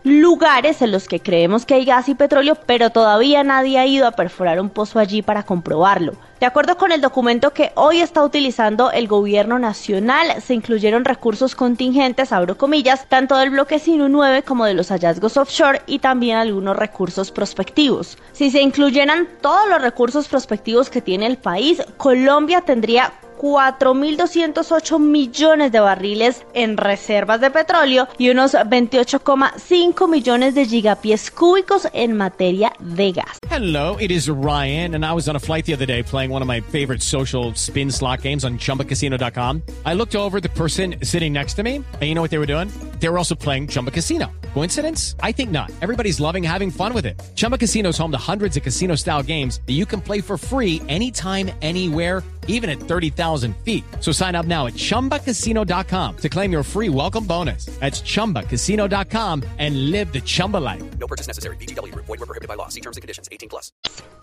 lugares 0.02 0.82
en 0.82 0.90
los 0.90 1.06
que 1.06 1.20
creemos 1.20 1.64
que 1.64 1.74
hay 1.74 1.84
gas 1.84 2.08
y 2.08 2.16
petróleo, 2.16 2.56
pero 2.66 2.90
todavía 2.90 3.44
nadie 3.44 3.78
ha 3.78 3.86
ido 3.86 4.08
a 4.08 4.10
perforar 4.10 4.60
un 4.60 4.70
pozo 4.70 4.98
allí 4.98 5.22
para 5.22 5.44
comprobarlo. 5.44 6.14
De 6.40 6.46
acuerdo 6.46 6.76
con 6.78 6.90
el 6.90 7.00
documento 7.00 7.52
que 7.52 7.70
hoy 7.76 8.00
está 8.00 8.24
utilizando 8.24 8.90
el 8.90 9.06
gobierno 9.06 9.60
nacional, 9.60 10.42
se 10.42 10.54
incluyeron 10.54 11.04
recursos 11.04 11.54
contingentes, 11.54 12.32
abro 12.32 12.58
comillas, 12.58 13.06
tanto 13.08 13.36
del 13.36 13.50
bloque 13.50 13.78
Sinu 13.78 14.08
9 14.08 14.42
como 14.42 14.64
de 14.64 14.74
los 14.74 14.88
hallazgos 14.88 15.36
offshore 15.36 15.82
y 15.86 16.00
también 16.00 16.38
algunos 16.38 16.76
recursos 16.76 17.30
prospectivos. 17.30 18.18
Si 18.32 18.50
se 18.50 18.60
incluyeran 18.60 19.28
todos 19.40 19.68
los 19.68 19.80
recursos 19.80 20.26
prospectivos 20.26 20.90
que 20.90 21.00
tiene 21.00 21.26
el 21.26 21.38
país, 21.38 21.80
Colombia 21.98 22.62
tendría 22.62 23.12
4.208 23.42 25.00
millones 25.00 25.72
de 25.72 25.80
barriles 25.80 26.46
en 26.54 26.76
reservas 26.76 27.40
de 27.40 27.50
petróleo 27.50 28.06
y 28.16 28.30
unos 28.30 28.54
28,5 28.54 30.08
millones 30.08 30.54
de 30.54 30.64
gigapies 30.64 31.30
cúbicos 31.30 31.88
en 31.92 32.16
materia 32.16 32.72
de 32.78 33.12
gas. 33.12 33.38
Hello, 33.50 33.96
it 33.98 34.10
is 34.10 34.28
Ryan, 34.28 34.94
and 34.94 35.04
I 35.04 35.12
was 35.12 35.28
on 35.28 35.36
a 35.36 35.40
flight 35.40 35.66
the 35.66 35.74
other 35.74 35.86
day 35.86 36.02
playing 36.02 36.30
one 36.30 36.40
of 36.40 36.48
my 36.48 36.60
favorite 36.60 37.02
social 37.02 37.52
spin 37.54 37.90
slot 37.90 38.22
games 38.22 38.44
on 38.44 38.56
chumbacasino.com. 38.58 39.62
I 39.84 39.94
looked 39.94 40.14
over 40.14 40.40
the 40.40 40.48
person 40.48 40.94
sitting 41.02 41.32
next 41.32 41.54
to 41.54 41.62
me, 41.62 41.76
and 41.76 42.02
you 42.02 42.14
know 42.14 42.22
what 42.22 42.30
they 42.30 42.38
were 42.38 42.46
doing? 42.46 42.68
They 43.00 43.08
were 43.08 43.18
also 43.18 43.34
playing 43.34 43.68
Chumba 43.68 43.90
Casino. 43.90 44.30
Coincidence? 44.54 45.16
I 45.22 45.32
think 45.32 45.50
not. 45.50 45.70
Everybody's 45.82 46.20
loving 46.20 46.42
having 46.42 46.70
fun 46.70 46.94
with 46.94 47.04
it. 47.04 47.20
Chumba 47.34 47.58
Casino 47.58 47.90
is 47.90 47.98
home 47.98 48.12
to 48.12 48.18
hundreds 48.18 48.56
of 48.56 48.62
casino 48.62 48.94
style 48.94 49.22
games 49.22 49.60
that 49.66 49.72
you 49.74 49.84
can 49.84 50.00
play 50.00 50.20
for 50.20 50.38
free 50.38 50.80
anytime, 50.88 51.50
anywhere, 51.60 52.22
even 52.46 52.70
at 52.70 52.78
30,000 52.78 53.54
feet. 53.64 53.84
So 54.00 54.12
sign 54.12 54.34
up 54.34 54.46
now 54.46 54.66
at 54.66 54.74
chumbacasino.com 54.74 56.16
to 56.16 56.28
claim 56.30 56.50
your 56.50 56.62
free 56.62 56.88
welcome 56.88 57.26
bonus. 57.26 57.66
That's 57.80 58.00
chumbacasino.com 58.00 59.42
and 59.58 59.90
live 59.90 60.10
the 60.12 60.22
Chumba 60.22 60.58
life. 60.58 60.82
No 60.98 61.06
purchase 61.06 61.26
necessary. 61.26 61.56
DTW, 61.58 61.94
void, 61.94 62.08
were 62.08 62.26
prohibited 62.26 62.48
by 62.48 62.54
law. 62.54 62.68
See 62.68 62.80
terms 62.80 62.96
and 62.96 63.02
conditions 63.02 63.28
18 63.30 63.48
plus. 63.48 63.72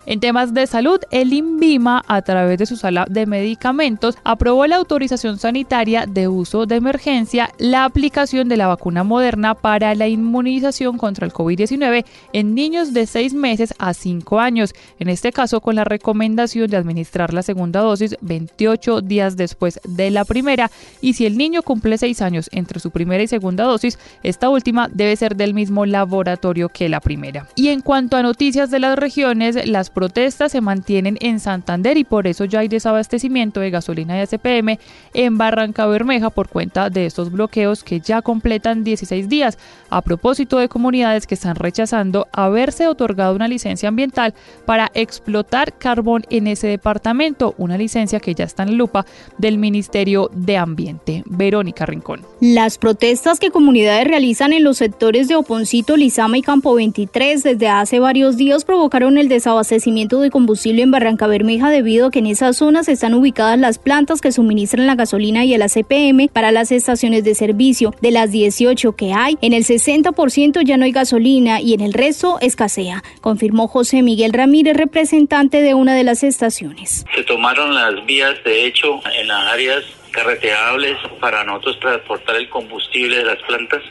En 0.06 0.18
temas 0.18 0.54
de 0.54 0.66
salud, 0.66 0.98
el 1.10 1.32
INVIMA, 1.32 2.02
a 2.08 2.22
través 2.22 2.58
de 2.58 2.64
su 2.64 2.76
sala 2.76 3.06
de 3.08 3.26
medicamentos, 3.26 4.16
aprobó 4.24 4.66
la 4.66 4.76
autorización 4.76 5.38
sanitaria 5.38 6.06
de 6.06 6.26
uso 6.26 6.64
de 6.64 6.76
emergencia, 6.76 7.50
la 7.58 7.84
aplicación 7.84 8.48
de 8.48 8.56
la 8.56 8.66
vacuna 8.66 9.04
moderna 9.04 9.54
para 9.54 9.94
la 9.94 10.08
inmunización 10.08 10.96
contra 10.96 11.26
el 11.26 11.32
COVID-19 11.34 12.06
en 12.32 12.54
niños 12.54 12.94
de 12.94 13.06
6 13.06 13.34
meses 13.34 13.74
a 13.78 13.92
5 13.92 14.40
años, 14.40 14.74
en 14.98 15.10
este 15.10 15.32
caso 15.32 15.60
con 15.60 15.74
la 15.76 15.84
recomendación 15.84 16.70
de 16.70 16.78
administrar 16.78 17.34
la 17.34 17.42
segunda 17.42 17.80
dosis 17.80 18.09
28 18.20 19.00
días 19.00 19.36
después 19.36 19.80
de 19.84 20.10
la 20.10 20.24
primera 20.24 20.70
y 21.00 21.14
si 21.14 21.26
el 21.26 21.36
niño 21.36 21.62
cumple 21.62 21.98
6 21.98 22.22
años 22.22 22.48
entre 22.52 22.80
su 22.80 22.90
primera 22.90 23.22
y 23.22 23.26
segunda 23.26 23.64
dosis, 23.64 23.98
esta 24.22 24.48
última 24.48 24.88
debe 24.92 25.16
ser 25.16 25.36
del 25.36 25.54
mismo 25.54 25.86
laboratorio 25.86 26.68
que 26.68 26.88
la 26.88 27.00
primera. 27.00 27.46
Y 27.54 27.68
en 27.68 27.80
cuanto 27.80 28.16
a 28.16 28.22
noticias 28.22 28.70
de 28.70 28.78
las 28.78 28.98
regiones, 28.98 29.68
las 29.68 29.90
protestas 29.90 30.52
se 30.52 30.60
mantienen 30.60 31.16
en 31.20 31.40
Santander 31.40 31.96
y 31.96 32.04
por 32.04 32.26
eso 32.26 32.44
ya 32.44 32.60
hay 32.60 32.68
desabastecimiento 32.68 33.60
de 33.60 33.70
gasolina 33.70 34.20
y 34.20 34.26
SPM 34.26 34.78
en 35.14 35.38
Barranca 35.38 35.86
Bermeja 35.86 36.30
por 36.30 36.48
cuenta 36.48 36.90
de 36.90 37.06
estos 37.06 37.30
bloqueos 37.30 37.84
que 37.84 38.00
ya 38.00 38.22
completan 38.22 38.84
16 38.84 39.28
días 39.28 39.58
a 39.90 40.02
propósito 40.02 40.58
de 40.58 40.68
comunidades 40.68 41.26
que 41.26 41.34
están 41.34 41.56
rechazando 41.56 42.28
haberse 42.32 42.88
otorgado 42.88 43.34
una 43.34 43.48
licencia 43.48 43.88
ambiental 43.88 44.34
para 44.66 44.90
explotar 44.94 45.72
carbón 45.78 46.24
en 46.30 46.46
ese 46.46 46.66
departamento, 46.66 47.54
una 47.58 47.76
licencia 47.76 47.99
que 48.00 48.34
ya 48.34 48.44
está 48.44 48.62
en 48.62 48.76
lupa 48.76 49.04
del 49.38 49.58
Ministerio 49.58 50.30
de 50.32 50.56
Ambiente. 50.56 51.22
Verónica 51.26 51.86
Rincón. 51.86 52.22
Las 52.40 52.78
protestas 52.78 53.38
que 53.38 53.50
comunidades 53.50 54.06
realizan 54.06 54.52
en 54.52 54.64
los 54.64 54.78
sectores 54.78 55.28
de 55.28 55.36
Oponcito, 55.36 55.96
Lizama 55.96 56.38
y 56.38 56.42
Campo 56.42 56.74
23 56.74 57.42
desde 57.42 57.68
hace 57.68 57.98
varios 57.98 58.36
días 58.36 58.64
provocaron 58.64 59.18
el 59.18 59.28
desabastecimiento 59.28 60.20
de 60.20 60.30
combustible 60.30 60.82
en 60.82 60.90
Barranca 60.90 61.26
Bermeja 61.26 61.70
debido 61.70 62.06
a 62.06 62.10
que 62.10 62.20
en 62.20 62.26
esas 62.26 62.56
zonas 62.56 62.88
están 62.88 63.14
ubicadas 63.14 63.58
las 63.58 63.78
plantas 63.78 64.20
que 64.20 64.32
suministran 64.32 64.86
la 64.86 64.94
gasolina 64.94 65.44
y 65.44 65.52
el 65.52 65.62
ACPM 65.62 66.28
para 66.32 66.52
las 66.52 66.72
estaciones 66.72 67.24
de 67.24 67.34
servicio. 67.34 67.94
De 68.00 68.10
las 68.10 68.30
18 68.30 68.92
que 68.92 69.12
hay, 69.12 69.36
en 69.42 69.52
el 69.52 69.64
60% 69.64 70.62
ya 70.64 70.76
no 70.76 70.84
hay 70.84 70.92
gasolina 70.92 71.60
y 71.60 71.74
en 71.74 71.80
el 71.80 71.92
resto 71.92 72.38
escasea, 72.40 73.02
confirmó 73.20 73.68
José 73.68 74.02
Miguel 74.02 74.32
Ramírez, 74.32 74.76
representante 74.76 75.60
de 75.62 75.74
una 75.74 75.94
de 75.94 76.04
las 76.04 76.22
estaciones. 76.22 77.04
Se 77.14 77.22
tomaron 77.24 77.74
las 77.74 77.89
vías, 78.06 78.42
de 78.44 78.66
hecho, 78.66 79.00
en 79.12 79.28
las 79.28 79.52
áreas 79.52 79.84
carreteables 80.10 80.96
para 81.20 81.44
nosotros 81.44 81.78
transportar 81.80 82.36
el 82.36 82.48
combustible 82.48 83.18
de 83.18 83.24
las 83.24 83.38
plantas. 83.42 83.82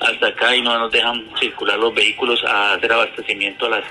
Hasta 0.00 0.28
acá 0.28 0.56
y 0.56 0.62
no 0.62 0.78
nos 0.78 0.90
dejan 0.90 1.24
circular 1.38 1.78
los 1.78 1.94
vehículos 1.94 2.42
a 2.44 2.72
hacer 2.72 2.92
abastecimiento 2.92 3.66
a 3.66 3.70
las 3.70 3.84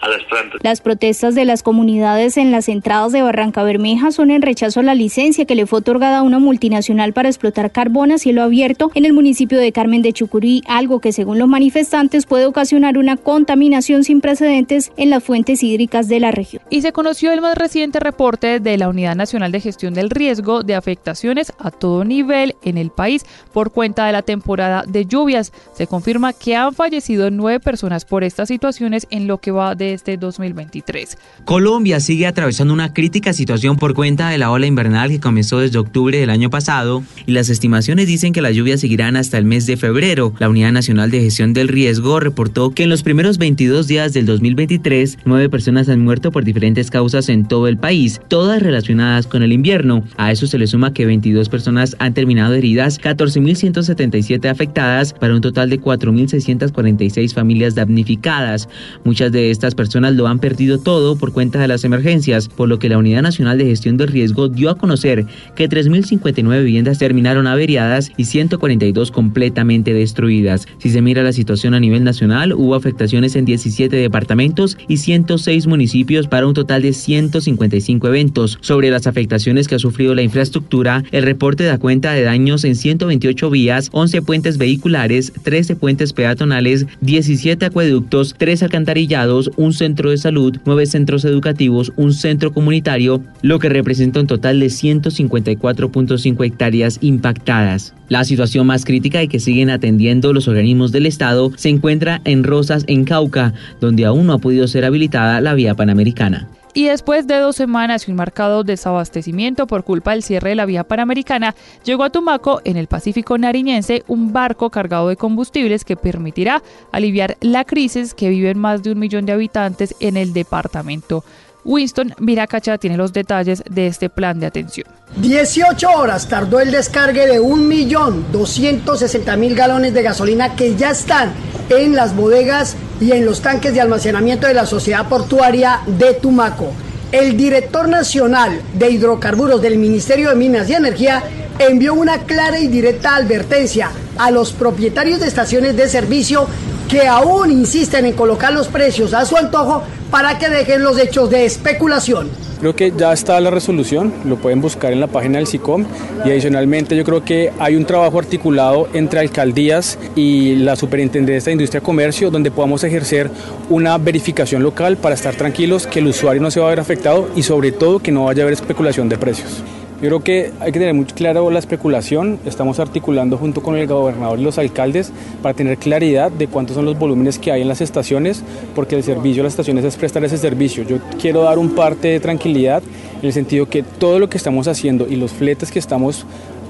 a 0.00 0.08
las 0.08 0.22
plantas. 0.24 0.60
Las 0.62 0.80
protestas 0.80 1.34
de 1.34 1.44
las 1.44 1.62
comunidades 1.62 2.36
en 2.36 2.50
las 2.50 2.68
entradas 2.68 3.12
de 3.12 3.22
Barranca 3.22 3.62
Bermeja 3.62 4.10
son 4.10 4.30
en 4.30 4.42
rechazo 4.42 4.80
a 4.80 4.82
la 4.82 4.94
licencia 4.94 5.44
que 5.44 5.54
le 5.54 5.66
fue 5.66 5.80
otorgada 5.80 6.18
a 6.18 6.22
una 6.22 6.38
multinacional 6.38 7.12
para 7.12 7.28
explotar 7.28 7.70
carbón 7.70 8.12
a 8.12 8.18
cielo 8.18 8.42
abierto 8.42 8.90
en 8.94 9.04
el 9.04 9.12
municipio 9.12 9.58
de 9.58 9.72
Carmen 9.72 10.02
de 10.02 10.12
Chucurí, 10.12 10.62
algo 10.66 11.00
que 11.00 11.12
según 11.12 11.38
los 11.38 11.48
manifestantes 11.48 12.26
puede 12.26 12.46
ocasionar 12.46 12.98
una 12.98 13.16
contaminación 13.16 14.04
sin 14.04 14.20
precedentes 14.20 14.92
en 14.96 15.10
las 15.10 15.22
fuentes 15.22 15.62
hídricas 15.62 16.08
de 16.08 16.20
la 16.20 16.30
región. 16.30 16.62
Y 16.70 16.82
se 16.82 16.92
conoció 16.92 17.32
el 17.32 17.40
más 17.40 17.56
reciente 17.56 18.00
reporte 18.00 18.60
de 18.60 18.78
la 18.78 18.88
Unidad 18.88 19.16
Nacional 19.16 19.52
de 19.52 19.60
Gestión 19.60 19.94
del 19.94 20.10
Riesgo 20.10 20.62
de 20.62 20.74
afectaciones 20.74 21.52
a 21.58 21.70
todo 21.70 22.04
nivel 22.04 22.54
en 22.62 22.78
el 22.78 22.90
país 22.90 23.24
por 23.52 23.72
cuenta 23.72 24.06
de 24.06 24.12
la 24.12 24.22
temporada 24.22 24.84
de 24.86 25.06
lluvias. 25.06 25.52
Se 25.72 25.86
confirma 25.86 26.32
que 26.32 26.56
han 26.56 26.74
fallecido 26.74 27.30
nueve 27.30 27.60
personas 27.60 28.04
por 28.04 28.24
estas 28.24 28.48
situaciones 28.48 29.06
en 29.10 29.26
lo 29.26 29.38
que 29.38 29.50
va 29.50 29.74
de 29.74 29.89
este 29.92 30.16
2023. 30.16 31.18
Colombia 31.44 32.00
sigue 32.00 32.26
atravesando 32.26 32.72
una 32.74 32.92
crítica 32.92 33.32
situación 33.32 33.76
por 33.76 33.94
cuenta 33.94 34.28
de 34.28 34.38
la 34.38 34.50
ola 34.50 34.66
invernal 34.66 35.10
que 35.10 35.20
comenzó 35.20 35.58
desde 35.58 35.78
octubre 35.78 36.18
del 36.18 36.30
año 36.30 36.50
pasado 36.50 37.02
y 37.26 37.32
las 37.32 37.48
estimaciones 37.48 38.06
dicen 38.06 38.32
que 38.32 38.42
las 38.42 38.54
lluvias 38.54 38.80
seguirán 38.80 39.16
hasta 39.16 39.38
el 39.38 39.44
mes 39.44 39.66
de 39.66 39.76
febrero. 39.76 40.34
La 40.38 40.48
Unidad 40.48 40.72
Nacional 40.72 41.10
de 41.10 41.20
Gestión 41.20 41.52
del 41.52 41.68
Riesgo 41.68 42.20
reportó 42.20 42.70
que 42.70 42.84
en 42.84 42.88
los 42.88 43.02
primeros 43.02 43.38
22 43.38 43.86
días 43.86 44.12
del 44.12 44.26
2023, 44.26 45.18
nueve 45.24 45.48
personas 45.48 45.88
han 45.88 46.00
muerto 46.00 46.30
por 46.30 46.44
diferentes 46.44 46.90
causas 46.90 47.28
en 47.28 47.46
todo 47.46 47.68
el 47.68 47.78
país, 47.78 48.20
todas 48.28 48.62
relacionadas 48.62 49.26
con 49.26 49.42
el 49.42 49.52
invierno. 49.52 50.04
A 50.16 50.32
eso 50.32 50.46
se 50.46 50.58
le 50.58 50.66
suma 50.66 50.92
que 50.92 51.06
22 51.06 51.48
personas 51.48 51.96
han 51.98 52.14
terminado 52.14 52.54
heridas, 52.54 53.00
14.177 53.00 54.48
afectadas 54.48 55.12
para 55.12 55.34
un 55.34 55.40
total 55.40 55.70
de 55.70 55.80
4.646 55.80 57.34
familias 57.34 57.74
damnificadas. 57.74 58.68
Muchas 59.04 59.32
de 59.32 59.50
estas 59.50 59.74
personas 59.80 60.14
lo 60.14 60.26
han 60.26 60.40
perdido 60.40 60.76
todo 60.76 61.16
por 61.16 61.32
cuenta 61.32 61.58
de 61.58 61.66
las 61.66 61.84
emergencias, 61.84 62.50
por 62.50 62.68
lo 62.68 62.78
que 62.78 62.90
la 62.90 62.98
Unidad 62.98 63.22
Nacional 63.22 63.56
de 63.56 63.64
Gestión 63.64 63.96
del 63.96 64.08
Riesgo 64.08 64.48
dio 64.48 64.68
a 64.68 64.76
conocer 64.76 65.24
que 65.56 65.70
3.059 65.70 66.62
viviendas 66.62 66.98
terminaron 66.98 67.46
averiadas 67.46 68.12
y 68.18 68.26
142 68.26 69.10
completamente 69.10 69.94
destruidas. 69.94 70.68
Si 70.76 70.90
se 70.90 71.00
mira 71.00 71.22
la 71.22 71.32
situación 71.32 71.72
a 71.72 71.80
nivel 71.80 72.04
nacional, 72.04 72.52
hubo 72.52 72.74
afectaciones 72.74 73.36
en 73.36 73.46
17 73.46 73.96
departamentos 73.96 74.76
y 74.86 74.98
106 74.98 75.66
municipios 75.66 76.26
para 76.26 76.46
un 76.46 76.52
total 76.52 76.82
de 76.82 76.92
155 76.92 78.06
eventos. 78.08 78.58
Sobre 78.60 78.90
las 78.90 79.06
afectaciones 79.06 79.66
que 79.66 79.76
ha 79.76 79.78
sufrido 79.78 80.14
la 80.14 80.20
infraestructura, 80.20 81.04
el 81.10 81.22
reporte 81.22 81.64
da 81.64 81.78
cuenta 81.78 82.12
de 82.12 82.22
daños 82.22 82.64
en 82.64 82.76
128 82.76 83.48
vías, 83.48 83.88
11 83.92 84.20
puentes 84.20 84.58
vehiculares, 84.58 85.32
13 85.42 85.76
puentes 85.76 86.12
peatonales, 86.12 86.84
17 87.00 87.64
acueductos, 87.64 88.34
3 88.36 88.64
alcantarillados, 88.64 89.50
un 89.56 89.69
centro 89.72 90.10
de 90.10 90.18
salud, 90.18 90.58
9 90.64 90.86
centros 90.86 91.24
educativos, 91.24 91.92
un 91.96 92.12
centro 92.12 92.52
comunitario, 92.52 93.22
lo 93.42 93.58
que 93.58 93.68
representa 93.68 94.20
un 94.20 94.26
total 94.26 94.60
de 94.60 94.66
154.5 94.66 96.46
hectáreas 96.46 96.98
impactadas. 97.00 97.94
La 98.08 98.24
situación 98.24 98.66
más 98.66 98.84
crítica 98.84 99.22
y 99.22 99.28
que 99.28 99.40
siguen 99.40 99.70
atendiendo 99.70 100.32
los 100.32 100.48
organismos 100.48 100.92
del 100.92 101.06
Estado 101.06 101.52
se 101.56 101.68
encuentra 101.68 102.20
en 102.24 102.44
Rosas, 102.44 102.84
en 102.88 103.04
Cauca, 103.04 103.54
donde 103.80 104.04
aún 104.04 104.26
no 104.26 104.32
ha 104.34 104.38
podido 104.38 104.66
ser 104.66 104.84
habilitada 104.84 105.40
la 105.40 105.54
vía 105.54 105.74
panamericana. 105.74 106.48
Y 106.72 106.86
después 106.86 107.26
de 107.26 107.36
dos 107.36 107.56
semanas 107.56 108.06
y 108.06 108.12
un 108.12 108.16
marcado 108.16 108.62
desabastecimiento 108.62 109.66
por 109.66 109.82
culpa 109.82 110.12
del 110.12 110.22
cierre 110.22 110.50
de 110.50 110.54
la 110.54 110.66
vía 110.66 110.84
panamericana, 110.84 111.56
llegó 111.84 112.04
a 112.04 112.10
Tumaco, 112.10 112.60
en 112.64 112.76
el 112.76 112.86
Pacífico 112.86 113.36
Nariñense, 113.38 114.04
un 114.06 114.32
barco 114.32 114.70
cargado 114.70 115.08
de 115.08 115.16
combustibles 115.16 115.84
que 115.84 115.96
permitirá 115.96 116.62
aliviar 116.92 117.36
la 117.40 117.64
crisis 117.64 118.14
que 118.14 118.28
viven 118.28 118.58
más 118.58 118.84
de 118.84 118.92
un 118.92 119.00
millón 119.00 119.26
de 119.26 119.32
habitantes 119.32 119.96
en 119.98 120.16
el 120.16 120.32
departamento. 120.32 121.24
Winston 121.64 122.14
Miracacha 122.18 122.78
tiene 122.78 122.96
los 122.96 123.12
detalles 123.12 123.62
de 123.68 123.86
este 123.86 124.08
plan 124.08 124.40
de 124.40 124.46
atención. 124.46 124.86
18 125.16 125.90
horas 125.90 126.28
tardó 126.28 126.60
el 126.60 126.70
descargue 126.70 127.26
de 127.26 127.40
1.260.000 127.40 129.54
galones 129.54 129.92
de 129.92 130.02
gasolina 130.02 130.54
que 130.54 130.76
ya 130.76 130.90
están 130.90 131.32
en 131.68 131.94
las 131.94 132.14
bodegas 132.14 132.76
y 133.00 133.12
en 133.12 133.24
los 133.24 133.40
tanques 133.40 133.74
de 133.74 133.80
almacenamiento 133.80 134.46
de 134.46 134.54
la 134.54 134.66
Sociedad 134.66 135.08
Portuaria 135.08 135.80
de 135.86 136.14
Tumaco. 136.14 136.72
El 137.12 137.36
director 137.36 137.88
nacional 137.88 138.62
de 138.74 138.88
hidrocarburos 138.88 139.60
del 139.60 139.78
Ministerio 139.78 140.28
de 140.28 140.36
Minas 140.36 140.70
y 140.70 140.74
Energía 140.74 141.24
envió 141.58 141.94
una 141.94 142.18
clara 142.18 142.60
y 142.60 142.68
directa 142.68 143.16
advertencia 143.16 143.90
a 144.16 144.30
los 144.30 144.52
propietarios 144.52 145.18
de 145.18 145.26
estaciones 145.26 145.76
de 145.76 145.88
servicio 145.88 146.46
que 146.88 147.08
aún 147.08 147.50
insisten 147.50 148.06
en 148.06 148.12
colocar 148.12 148.52
los 148.52 148.68
precios 148.68 149.12
a 149.12 149.24
su 149.24 149.36
antojo 149.36 149.82
para 150.12 150.38
que 150.38 150.50
dejen 150.50 150.84
los 150.84 150.98
hechos 150.98 151.30
de 151.30 151.46
especulación. 151.46 152.30
Creo 152.60 152.76
que 152.76 152.92
ya 152.94 153.12
está 153.12 153.40
la 153.40 153.50
resolución, 153.50 154.12
lo 154.26 154.36
pueden 154.36 154.60
buscar 154.60 154.92
en 154.92 155.00
la 155.00 155.06
página 155.06 155.38
del 155.38 155.46
SICOM 155.46 155.86
y 156.26 156.30
adicionalmente 156.30 156.94
yo 156.94 157.04
creo 157.04 157.24
que 157.24 157.52
hay 157.58 157.74
un 157.74 157.86
trabajo 157.86 158.18
articulado 158.18 158.86
entre 158.92 159.20
alcaldías 159.20 159.98
y 160.14 160.56
la 160.56 160.76
Superintendencia 160.76 161.50
de 161.50 161.54
Industria 161.54 161.80
y 161.80 161.82
Comercio 161.82 162.30
donde 162.30 162.50
podamos 162.50 162.84
ejercer 162.84 163.30
una 163.70 163.96
verificación 163.96 164.62
local 164.62 164.98
para 164.98 165.14
estar 165.14 165.34
tranquilos 165.34 165.86
que 165.86 166.00
el 166.00 166.08
usuario 166.08 166.42
no 166.42 166.50
se 166.50 166.60
va 166.60 166.66
a 166.66 166.70
ver 166.70 166.80
afectado 166.80 167.30
y 167.34 167.42
sobre 167.42 167.72
todo 167.72 167.98
que 167.98 168.12
no 168.12 168.26
vaya 168.26 168.42
a 168.42 168.44
haber 168.44 168.52
especulación 168.52 169.08
de 169.08 169.16
precios. 169.16 169.62
Yo 170.00 170.06
creo 170.06 170.20
que 170.20 170.50
hay 170.60 170.72
que 170.72 170.78
tener 170.78 170.94
muy 170.94 171.04
claro 171.04 171.50
la 171.50 171.58
especulación. 171.58 172.38
Estamos 172.46 172.80
articulando 172.80 173.36
junto 173.36 173.62
con 173.62 173.76
el 173.76 173.86
gobernador 173.86 174.38
y 174.38 174.42
los 174.42 174.56
alcaldes 174.56 175.12
para 175.42 175.54
tener 175.54 175.76
claridad 175.76 176.30
de 176.30 176.48
cuántos 176.48 176.76
son 176.76 176.86
los 176.86 176.98
volúmenes 176.98 177.38
que 177.38 177.52
hay 177.52 177.60
en 177.60 177.68
las 177.68 177.82
estaciones, 177.82 178.42
porque 178.74 178.96
el 178.96 179.02
servicio 179.02 179.42
de 179.42 179.44
las 179.44 179.52
estaciones 179.52 179.84
es 179.84 179.96
prestar 179.96 180.24
ese 180.24 180.38
servicio. 180.38 180.84
Yo 180.84 180.96
quiero 181.20 181.42
dar 181.42 181.58
un 181.58 181.74
parte 181.74 182.08
de 182.08 182.18
tranquilidad 182.18 182.82
en 183.20 183.26
el 183.26 183.34
sentido 183.34 183.68
que 183.68 183.82
todo 183.82 184.18
lo 184.18 184.30
que 184.30 184.38
estamos 184.38 184.68
haciendo 184.68 185.06
y 185.06 185.16
los 185.16 185.32
fletes 185.32 185.70
que 185.70 185.78
estamos 185.78 186.24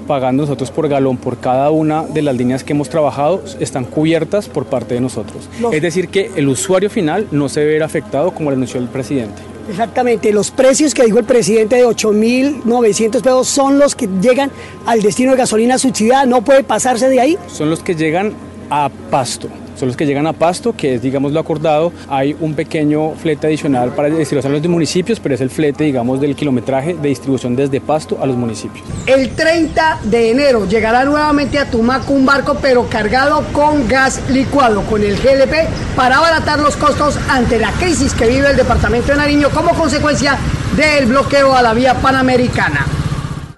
pagando 0.07 0.43
nosotros 0.43 0.69
por 0.69 0.89
galón 0.89 1.15
por 1.15 1.37
cada 1.37 1.71
una 1.71 2.03
de 2.03 2.21
las 2.21 2.35
líneas 2.35 2.65
que 2.65 2.73
hemos 2.73 2.89
trabajado 2.89 3.41
están 3.61 3.85
cubiertas 3.85 4.49
por 4.49 4.65
parte 4.65 4.95
de 4.95 4.99
nosotros. 4.99 5.47
Es 5.71 5.81
decir, 5.81 6.09
que 6.09 6.31
el 6.35 6.49
usuario 6.49 6.89
final 6.89 7.27
no 7.31 7.47
se 7.47 7.63
ve 7.63 7.81
afectado 7.81 8.31
como 8.31 8.49
lo 8.49 8.57
anunció 8.57 8.81
el 8.81 8.89
presidente. 8.89 9.50
Exactamente, 9.69 10.31
los 10.31 10.51
precios 10.51 10.93
que 10.93 11.03
dijo 11.03 11.19
el 11.19 11.25
presidente 11.25 11.77
de 11.77 11.85
8.900 11.85 13.21
pesos 13.21 13.47
son 13.47 13.79
los 13.79 13.95
que 13.95 14.07
llegan 14.21 14.51
al 14.85 15.01
destino 15.01 15.31
de 15.31 15.37
gasolina 15.37 15.77
subsidiada, 15.77 16.25
no 16.25 16.43
puede 16.43 16.63
pasarse 16.63 17.09
de 17.09 17.19
ahí. 17.19 17.37
Son 17.47 17.69
los 17.69 17.81
que 17.81 17.95
llegan 17.95 18.33
a 18.69 18.89
pasto 19.09 19.49
son 19.81 19.87
los 19.87 19.97
que 19.97 20.05
llegan 20.05 20.27
a 20.27 20.33
Pasto, 20.33 20.75
que 20.77 20.93
es, 20.93 21.01
digamos, 21.01 21.31
lo 21.31 21.39
acordado. 21.39 21.91
Hay 22.07 22.35
un 22.39 22.53
pequeño 22.53 23.15
flete 23.15 23.47
adicional 23.47 23.95
para 23.95 24.09
distribución 24.11 24.53
a 24.53 24.57
los 24.57 24.67
municipios, 24.67 25.19
pero 25.19 25.33
es 25.33 25.41
el 25.41 25.49
flete, 25.49 25.85
digamos, 25.85 26.21
del 26.21 26.35
kilometraje 26.35 26.93
de 26.93 27.09
distribución 27.09 27.55
desde 27.55 27.81
Pasto 27.81 28.19
a 28.21 28.27
los 28.27 28.37
municipios. 28.37 28.85
El 29.07 29.31
30 29.31 30.01
de 30.03 30.29
enero 30.29 30.67
llegará 30.67 31.03
nuevamente 31.03 31.57
a 31.57 31.67
Tumaco 31.67 32.13
un 32.13 32.27
barco, 32.27 32.57
pero 32.61 32.87
cargado 32.89 33.43
con 33.53 33.87
gas 33.87 34.21
licuado, 34.29 34.83
con 34.83 35.01
el 35.01 35.15
GLP, 35.17 35.67
para 35.95 36.17
abaratar 36.17 36.59
los 36.59 36.75
costos 36.75 37.17
ante 37.27 37.57
la 37.57 37.71
crisis 37.71 38.13
que 38.13 38.27
vive 38.27 38.51
el 38.51 38.57
departamento 38.57 39.13
de 39.13 39.17
Nariño 39.17 39.49
como 39.49 39.73
consecuencia 39.73 40.37
del 40.77 41.07
bloqueo 41.07 41.55
a 41.55 41.63
la 41.63 41.73
vía 41.73 41.95
panamericana. 41.95 43.00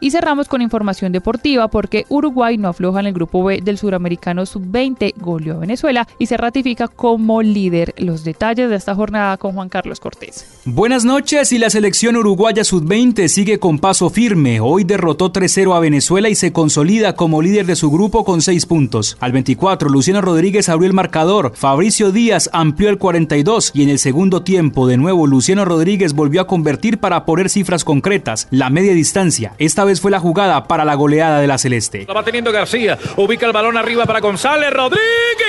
Y 0.03 0.11
cerramos 0.11 0.49
con 0.49 0.61
información 0.61 1.13
deportiva 1.13 1.69
porque 1.69 2.05
Uruguay 2.09 2.57
no 2.57 2.67
afloja 2.67 2.99
en 2.99 3.05
el 3.05 3.13
grupo 3.13 3.41
B 3.41 3.61
del 3.63 3.77
suramericano 3.77 4.45
sub-20, 4.45 5.13
goleó 5.15 5.55
a 5.55 5.59
Venezuela 5.59 6.09
y 6.19 6.25
se 6.25 6.35
ratifica 6.35 6.89
como 6.89 7.41
líder. 7.41 7.95
Los 7.97 8.25
detalles 8.25 8.69
de 8.69 8.75
esta 8.75 8.95
jornada 8.95 9.37
con 9.37 9.53
Juan 9.53 9.69
Carlos 9.69 10.01
Cortés. 10.01 10.59
Buenas 10.65 11.05
noches 11.05 11.53
y 11.53 11.57
la 11.57 11.69
selección 11.69 12.17
uruguaya 12.17 12.65
sub-20 12.65 13.29
sigue 13.29 13.59
con 13.59 13.79
paso 13.79 14.09
firme. 14.09 14.59
Hoy 14.59 14.83
derrotó 14.83 15.31
3-0 15.31 15.73
a 15.73 15.79
Venezuela 15.79 16.27
y 16.27 16.35
se 16.35 16.51
consolida 16.51 17.15
como 17.15 17.41
líder 17.41 17.65
de 17.65 17.77
su 17.77 17.89
grupo 17.89 18.25
con 18.25 18.41
6 18.41 18.65
puntos. 18.65 19.15
Al 19.21 19.31
24, 19.31 19.87
Luciano 19.87 20.19
Rodríguez 20.19 20.67
abrió 20.67 20.89
el 20.89 20.93
marcador, 20.93 21.53
Fabricio 21.55 22.11
Díaz 22.11 22.49
amplió 22.51 22.89
el 22.89 22.97
42 22.97 23.71
y 23.73 23.83
en 23.83 23.89
el 23.89 23.99
segundo 23.99 24.43
tiempo 24.43 24.85
de 24.85 24.97
nuevo 24.97 25.27
Luciano 25.27 25.63
Rodríguez 25.63 26.11
volvió 26.11 26.41
a 26.41 26.47
convertir 26.47 26.97
para 26.97 27.23
poner 27.23 27.49
cifras 27.49 27.85
concretas. 27.85 28.49
La 28.51 28.69
media 28.69 28.91
distancia, 28.91 29.53
esta 29.59 29.92
fue 30.01 30.11
la 30.11 30.19
jugada 30.19 30.65
para 30.65 30.85
la 30.85 30.95
goleada 30.95 31.39
de 31.39 31.47
la 31.47 31.57
Celeste. 31.57 32.05
La 32.07 32.13
va 32.13 32.23
teniendo 32.23 32.51
García. 32.51 32.97
Ubica 33.17 33.45
el 33.45 33.53
balón 33.53 33.77
arriba 33.77 34.05
para 34.05 34.19
González 34.19 34.71
Rodríguez. 34.71 35.03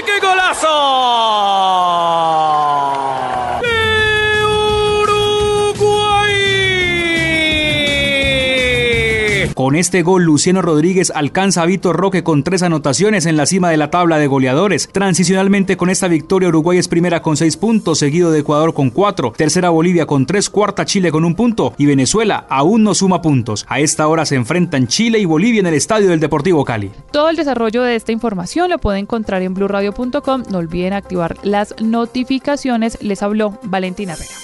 ¡Qué 0.04 0.20
golazo! 0.24 0.68
Con 9.54 9.76
este 9.76 10.02
gol, 10.02 10.24
Luciano 10.24 10.62
Rodríguez 10.62 11.12
alcanza 11.14 11.62
a 11.62 11.66
Vitor 11.66 11.96
Roque 11.96 12.24
con 12.24 12.42
tres 12.42 12.64
anotaciones 12.64 13.24
en 13.24 13.36
la 13.36 13.46
cima 13.46 13.70
de 13.70 13.76
la 13.76 13.88
tabla 13.88 14.18
de 14.18 14.26
goleadores. 14.26 14.88
Transicionalmente 14.90 15.76
con 15.76 15.90
esta 15.90 16.08
victoria, 16.08 16.48
Uruguay 16.48 16.78
es 16.78 16.88
primera 16.88 17.22
con 17.22 17.36
seis 17.36 17.56
puntos, 17.56 18.00
seguido 18.00 18.32
de 18.32 18.40
Ecuador 18.40 18.74
con 18.74 18.90
cuatro, 18.90 19.32
tercera 19.36 19.70
Bolivia 19.70 20.06
con 20.06 20.26
tres, 20.26 20.50
cuarta 20.50 20.84
Chile 20.84 21.12
con 21.12 21.24
un 21.24 21.36
punto 21.36 21.72
y 21.78 21.86
Venezuela 21.86 22.46
aún 22.50 22.82
no 22.82 22.94
suma 22.94 23.22
puntos. 23.22 23.64
A 23.68 23.78
esta 23.78 24.08
hora 24.08 24.26
se 24.26 24.34
enfrentan 24.34 24.88
Chile 24.88 25.20
y 25.20 25.24
Bolivia 25.24 25.60
en 25.60 25.66
el 25.66 25.74
estadio 25.74 26.08
del 26.08 26.18
Deportivo 26.18 26.64
Cali. 26.64 26.90
Todo 27.12 27.28
el 27.28 27.36
desarrollo 27.36 27.84
de 27.84 27.94
esta 27.94 28.10
información 28.10 28.70
lo 28.70 28.78
puede 28.78 28.98
encontrar 28.98 29.40
en 29.42 29.54
blurradio.com. 29.54 30.42
No 30.50 30.58
olviden 30.58 30.94
activar 30.94 31.36
las 31.44 31.76
notificaciones. 31.80 32.98
Les 33.02 33.22
habló 33.22 33.60
Valentina 33.62 34.14
Herrera. 34.14 34.43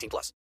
18 0.00 0.08
plus. 0.08 0.32